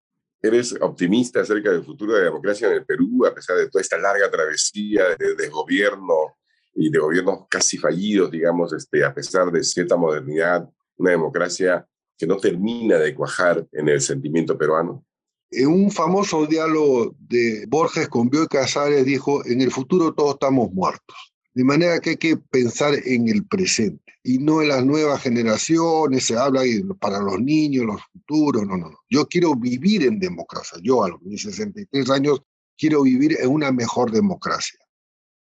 ¿eres 0.42 0.76
optimista 0.82 1.40
acerca 1.40 1.70
del 1.70 1.82
futuro 1.82 2.12
de 2.12 2.18
la 2.18 2.24
democracia 2.26 2.68
en 2.68 2.74
el 2.74 2.84
Perú 2.84 3.24
a 3.24 3.34
pesar 3.34 3.56
de 3.56 3.70
toda 3.70 3.80
esta 3.80 3.96
larga 3.96 4.30
travesía 4.30 5.16
de 5.18 5.34
desgobierno 5.34 6.36
y 6.74 6.90
de 6.90 6.98
gobiernos 6.98 7.46
casi 7.48 7.78
fallidos, 7.78 8.30
digamos, 8.30 8.74
este, 8.74 9.02
a 9.02 9.14
pesar 9.14 9.50
de 9.50 9.64
cierta 9.64 9.96
modernidad 9.96 10.68
una 10.98 11.12
democracia 11.12 11.86
que 12.18 12.26
no 12.26 12.36
termina 12.36 12.98
de 12.98 13.14
cuajar 13.14 13.66
en 13.72 13.88
el 13.88 14.02
sentimiento 14.02 14.58
peruano? 14.58 15.06
En 15.50 15.68
un 15.68 15.90
famoso 15.90 16.44
diálogo 16.44 17.16
de 17.18 17.64
Borges 17.68 18.08
con 18.10 18.28
Bioy 18.28 18.46
Casares 18.46 19.06
dijo, 19.06 19.42
en 19.46 19.62
el 19.62 19.70
futuro 19.70 20.12
todos 20.12 20.34
estamos 20.34 20.70
muertos. 20.70 21.34
De 21.56 21.64
manera 21.64 22.00
que 22.00 22.10
hay 22.10 22.16
que 22.18 22.36
pensar 22.36 22.92
en 23.06 23.28
el 23.28 23.46
presente 23.46 24.12
y 24.22 24.36
no 24.36 24.60
en 24.60 24.68
las 24.68 24.84
nuevas 24.84 25.22
generaciones, 25.22 26.24
se 26.24 26.36
habla 26.36 26.60
para 27.00 27.18
los 27.18 27.40
niños, 27.40 27.86
los 27.86 28.02
futuros, 28.12 28.66
no, 28.66 28.76
no, 28.76 28.90
no. 28.90 28.98
Yo 29.08 29.26
quiero 29.26 29.54
vivir 29.54 30.02
en 30.02 30.18
democracia, 30.18 30.78
yo 30.82 31.02
a 31.02 31.08
los 31.08 31.22
mis 31.22 31.40
63 31.40 32.10
años 32.10 32.42
quiero 32.76 33.04
vivir 33.04 33.38
en 33.40 33.48
una 33.48 33.72
mejor 33.72 34.10
democracia. 34.10 34.78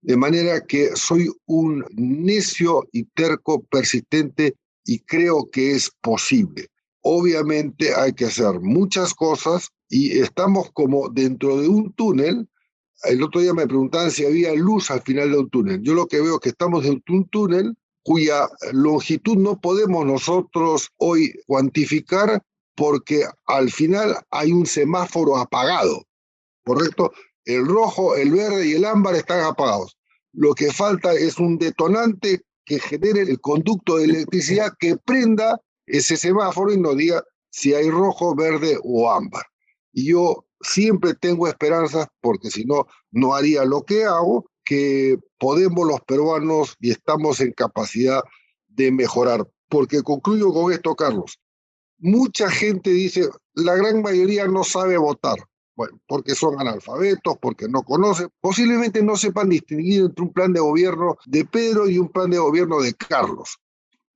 De 0.03 0.16
manera 0.16 0.64
que 0.64 0.94
soy 0.94 1.29
un 1.46 1.85
necio 1.96 2.88
y 2.92 3.07
terco 3.07 3.64
persistente 3.64 4.55
y 4.85 5.00
creo 5.00 5.50
que 5.50 5.72
es 5.72 5.90
posible. 6.00 6.68
Obviamente 7.00 7.92
hay 7.92 8.12
que 8.12 8.27
hacer 8.27 8.61
muchas 8.61 9.14
cosas 9.14 9.68
y 9.88 10.20
estamos 10.20 10.70
como 10.74 11.09
dentro 11.09 11.61
de 11.61 11.66
un 11.66 11.92
túnel. 11.94 12.48
El 13.06 13.22
otro 13.22 13.40
día 13.40 13.54
me 13.54 13.66
preguntaban 13.66 14.10
si 14.10 14.24
había 14.24 14.54
luz 14.54 14.90
al 14.90 15.02
final 15.02 15.30
de 15.30 15.38
un 15.38 15.50
túnel. 15.50 15.82
Yo 15.82 15.94
lo 15.94 16.06
que 16.06 16.20
veo 16.20 16.34
es 16.34 16.40
que 16.40 16.48
estamos 16.50 16.84
de 16.84 16.90
un 16.90 17.28
túnel 17.30 17.76
cuya 18.02 18.48
longitud 18.72 19.36
no 19.36 19.60
podemos 19.60 20.04
nosotros 20.04 20.90
hoy 20.98 21.34
cuantificar 21.46 22.42
porque 22.76 23.24
al 23.46 23.70
final 23.70 24.16
hay 24.30 24.52
un 24.52 24.66
semáforo 24.66 25.36
apagado, 25.36 26.04
¿correcto? 26.64 27.12
El 27.44 27.66
rojo, 27.66 28.16
el 28.16 28.30
verde 28.30 28.66
y 28.66 28.72
el 28.72 28.84
ámbar 28.84 29.14
están 29.14 29.40
apagados. 29.40 29.96
Lo 30.32 30.54
que 30.54 30.72
falta 30.72 31.12
es 31.12 31.38
un 31.38 31.58
detonante 31.58 32.42
que 32.64 32.80
genere 32.80 33.22
el 33.22 33.40
conducto 33.40 33.96
de 33.96 34.04
electricidad 34.04 34.72
que 34.78 34.96
prenda 34.96 35.60
ese 35.86 36.16
semáforo 36.16 36.72
y 36.72 36.80
nos 36.80 36.96
diga 36.96 37.22
si 37.50 37.74
hay 37.74 37.88
rojo, 37.88 38.34
verde 38.34 38.78
o 38.82 39.10
ámbar. 39.10 39.44
Y 39.92 40.06
yo 40.10 40.43
siempre 40.64 41.14
tengo 41.14 41.46
esperanzas, 41.46 42.09
porque 42.20 42.50
si 42.50 42.64
no, 42.64 42.87
no 43.11 43.35
haría 43.35 43.64
lo 43.64 43.83
que 43.83 44.05
hago, 44.05 44.46
que 44.64 45.18
podemos 45.38 45.87
los 45.87 46.00
peruanos 46.00 46.77
y 46.81 46.90
estamos 46.90 47.40
en 47.40 47.53
capacidad 47.53 48.22
de 48.68 48.90
mejorar. 48.90 49.46
Porque 49.68 50.03
concluyo 50.03 50.53
con 50.53 50.72
esto, 50.72 50.94
Carlos. 50.94 51.38
Mucha 51.98 52.50
gente 52.50 52.90
dice, 52.90 53.29
la 53.55 53.77
gran 53.77 54.03
mayoría 54.03 54.46
no 54.46 54.64
sabe 54.64 54.96
votar. 54.96 55.38
Bueno, 55.77 56.00
porque 56.07 56.35
son 56.37 56.61
analfabetos, 56.61 57.37
porque 57.40 57.68
no 57.68 57.83
conocen, 57.83 58.29
posiblemente 58.40 59.03
no 59.03 59.16
sepan 59.16 59.48
distinguir 59.48 60.03
entre 60.03 60.24
un 60.24 60.33
plan 60.33 60.53
de 60.53 60.61
gobierno 60.61 61.16
de 61.27 61.44
Pedro 61.44 61.88
y 61.88 61.98
un 61.98 62.09
plan 62.09 62.31
de 62.31 62.38
gobierno 62.38 62.81
de 62.81 62.94
Carlos. 62.94 63.59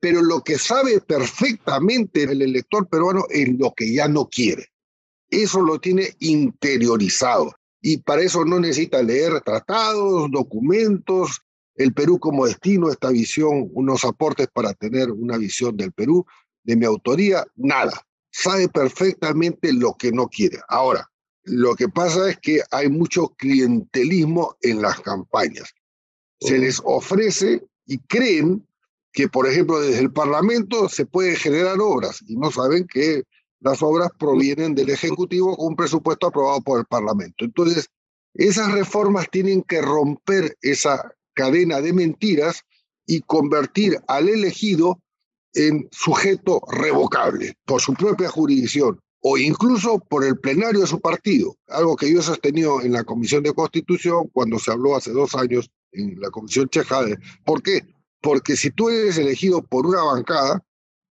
Pero 0.00 0.22
lo 0.22 0.42
que 0.42 0.56
sabe 0.56 1.00
perfectamente 1.00 2.22
el 2.22 2.42
elector 2.42 2.88
peruano 2.88 3.24
es 3.30 3.48
lo 3.58 3.72
que 3.74 3.92
ya 3.92 4.06
no 4.06 4.28
quiere. 4.28 4.68
Eso 5.30 5.60
lo 5.60 5.78
tiene 5.78 6.14
interiorizado. 6.20 7.54
Y 7.80 7.98
para 7.98 8.22
eso 8.22 8.44
no 8.44 8.58
necesita 8.58 9.02
leer 9.02 9.40
tratados, 9.42 10.30
documentos, 10.30 11.42
el 11.76 11.94
Perú 11.94 12.18
como 12.18 12.46
destino, 12.46 12.90
esta 12.90 13.10
visión, 13.10 13.70
unos 13.72 14.04
aportes 14.04 14.48
para 14.52 14.74
tener 14.74 15.10
una 15.12 15.36
visión 15.36 15.76
del 15.76 15.92
Perú, 15.92 16.26
de 16.64 16.76
mi 16.76 16.84
autoría, 16.84 17.46
nada. 17.54 18.04
Sabe 18.30 18.68
perfectamente 18.68 19.72
lo 19.72 19.94
que 19.94 20.10
no 20.10 20.28
quiere. 20.28 20.58
Ahora, 20.68 21.08
lo 21.44 21.74
que 21.76 21.88
pasa 21.88 22.30
es 22.30 22.38
que 22.38 22.60
hay 22.70 22.88
mucho 22.88 23.28
clientelismo 23.38 24.56
en 24.60 24.82
las 24.82 25.00
campañas. 25.00 25.72
Se 26.40 26.58
les 26.58 26.80
ofrece 26.84 27.64
y 27.86 27.98
creen 27.98 28.66
que, 29.12 29.28
por 29.28 29.48
ejemplo, 29.48 29.80
desde 29.80 30.00
el 30.00 30.12
Parlamento 30.12 30.88
se 30.88 31.06
pueden 31.06 31.36
generar 31.36 31.78
obras 31.80 32.22
y 32.26 32.36
no 32.36 32.50
saben 32.50 32.86
que 32.86 33.22
las 33.60 33.82
obras 33.82 34.10
provienen 34.18 34.74
del 34.74 34.90
Ejecutivo 34.90 35.56
con 35.56 35.68
un 35.68 35.76
presupuesto 35.76 36.28
aprobado 36.28 36.60
por 36.60 36.80
el 36.80 36.86
Parlamento. 36.86 37.44
Entonces, 37.44 37.88
esas 38.34 38.72
reformas 38.72 39.28
tienen 39.30 39.62
que 39.62 39.80
romper 39.82 40.56
esa 40.62 41.12
cadena 41.34 41.80
de 41.80 41.92
mentiras 41.92 42.62
y 43.06 43.20
convertir 43.20 43.98
al 44.06 44.28
elegido 44.28 45.00
en 45.54 45.88
sujeto 45.90 46.60
revocable 46.70 47.54
por 47.64 47.80
su 47.80 47.94
propia 47.94 48.28
jurisdicción 48.28 49.00
o 49.20 49.36
incluso 49.36 49.98
por 49.98 50.24
el 50.24 50.38
plenario 50.38 50.80
de 50.80 50.86
su 50.86 51.00
partido, 51.00 51.56
algo 51.68 51.96
que 51.96 52.12
yo 52.12 52.20
he 52.20 52.22
sostenido 52.22 52.80
en 52.82 52.92
la 52.92 53.04
Comisión 53.04 53.42
de 53.42 53.52
Constitución 53.52 54.28
cuando 54.32 54.58
se 54.58 54.70
habló 54.70 54.94
hace 54.94 55.10
dos 55.10 55.34
años 55.34 55.70
en 55.92 56.20
la 56.20 56.30
Comisión 56.30 56.68
Chejade. 56.68 57.18
¿Por 57.44 57.62
qué? 57.62 57.82
Porque 58.20 58.56
si 58.56 58.70
tú 58.70 58.88
eres 58.88 59.18
elegido 59.18 59.62
por 59.62 59.86
una 59.86 60.02
bancada, 60.02 60.62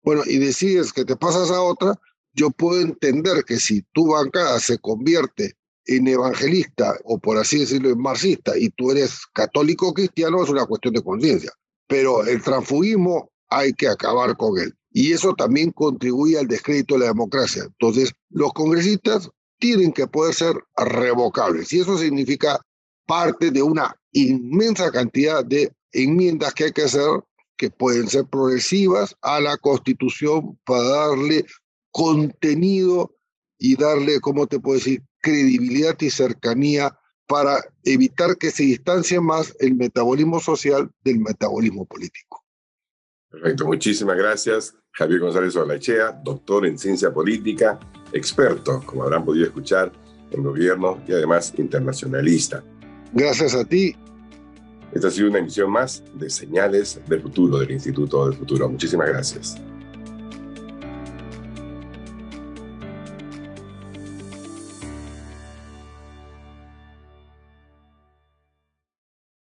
bueno, 0.03 0.23
y 0.25 0.38
decides 0.38 0.91
que 0.91 1.06
te 1.06 1.15
pasas 1.15 1.49
a 1.51 1.62
otra, 1.62 1.97
yo 2.34 2.50
puedo 2.52 2.82
entender 2.82 3.43
que 3.45 3.57
si 3.57 3.84
tu 3.93 4.07
bancada 4.07 4.60
se 4.60 4.78
convierte 4.78 5.55
en 5.86 6.07
evangelista 6.07 6.95
o 7.03 7.20
por 7.20 7.38
así 7.38 7.60
decirlo 7.60 7.89
en 7.89 7.99
marxista 7.99 8.57
y 8.57 8.70
tú 8.70 8.91
eres 8.91 9.22
católico 9.34 9.93
cristiano 9.93 10.43
es 10.43 10.49
una 10.49 10.66
cuestión 10.66 10.93
de 10.93 11.03
conciencia. 11.03 11.51
Pero 11.88 12.26
el 12.26 12.41
transfugismo 12.41 13.32
hay 13.49 13.74
que 13.74 13.88
acabar 13.88 14.36
con 14.38 14.57
él 14.60 14.74
y 14.91 15.12
eso 15.12 15.34
también 15.34 15.72
contribuye 15.72 16.38
al 16.38 16.47
descrédito 16.47 16.95
de 16.95 17.01
la 17.01 17.07
democracia. 17.07 17.64
Entonces, 17.64 18.14
los 18.30 18.53
congresistas 18.53 19.30
tienen 19.60 19.91
que 19.91 20.07
poder 20.07 20.34
ser 20.34 20.55
revocables 20.78 21.72
y 21.74 21.80
eso 21.80 21.97
significa 21.97 22.60
parte 23.05 23.51
de 23.51 23.62
una 23.62 23.95
inmensa 24.12 24.91
cantidad 24.91 25.43
de 25.43 25.72
enmiendas 25.91 26.53
que 26.53 26.66
hay 26.66 26.72
que 26.72 26.84
hacer 26.84 27.24
que 27.57 27.70
pueden 27.70 28.07
ser 28.07 28.26
progresivas 28.26 29.16
a 29.22 29.39
la 29.39 29.57
Constitución 29.57 30.60
para 30.66 30.84
darle 30.84 31.45
contenido 31.94 33.16
y 33.58 33.78
darle, 33.78 34.20
¿cómo 34.20 34.48
te 34.48 34.60
puedo 34.60 34.78
decir?, 34.78 35.02
credibilidad 35.22 35.96
y 36.02 36.10
cercanía 36.10 37.00
para 37.28 37.64
evitar 37.86 38.38
que 38.38 38.52
se 38.52 38.64
distancie 38.64 39.22
más 39.22 39.56
el 39.60 39.76
metabolismo 39.76 40.41
social 40.41 40.91
del 41.06 41.20
metabolismo 41.20 41.86
político. 41.86 42.44
Perfecto, 43.30 43.66
muchísimas 43.66 44.18
gracias. 44.18 44.76
Javier 44.91 45.22
González 45.22 45.56
Olachea, 45.56 46.12
doctor 46.24 46.66
en 46.66 46.78
ciencia 46.78 47.14
política, 47.14 47.80
experto, 48.12 48.84
como 48.86 49.04
habrán 49.04 49.24
podido 49.24 49.46
escuchar, 49.46 49.91
en 50.32 50.44
gobierno 50.44 51.02
y 51.08 51.14
además 51.14 51.54
internacionalista. 51.58 52.64
Gracias 53.14 53.56
a 53.56 53.64
ti. 53.64 53.96
Esta 54.91 55.08
ha 55.08 55.12
sido 55.12 55.30
una 55.30 55.39
emisión 55.39 55.72
más 55.72 56.04
de 56.16 56.30
Señales 56.30 57.00
del 57.08 57.22
Futuro 57.22 57.60
del 57.60 57.72
Instituto 57.72 58.28
del 58.28 58.38
Futuro. 58.38 58.68
Muchísimas 58.68 59.08
gracias. 59.08 59.58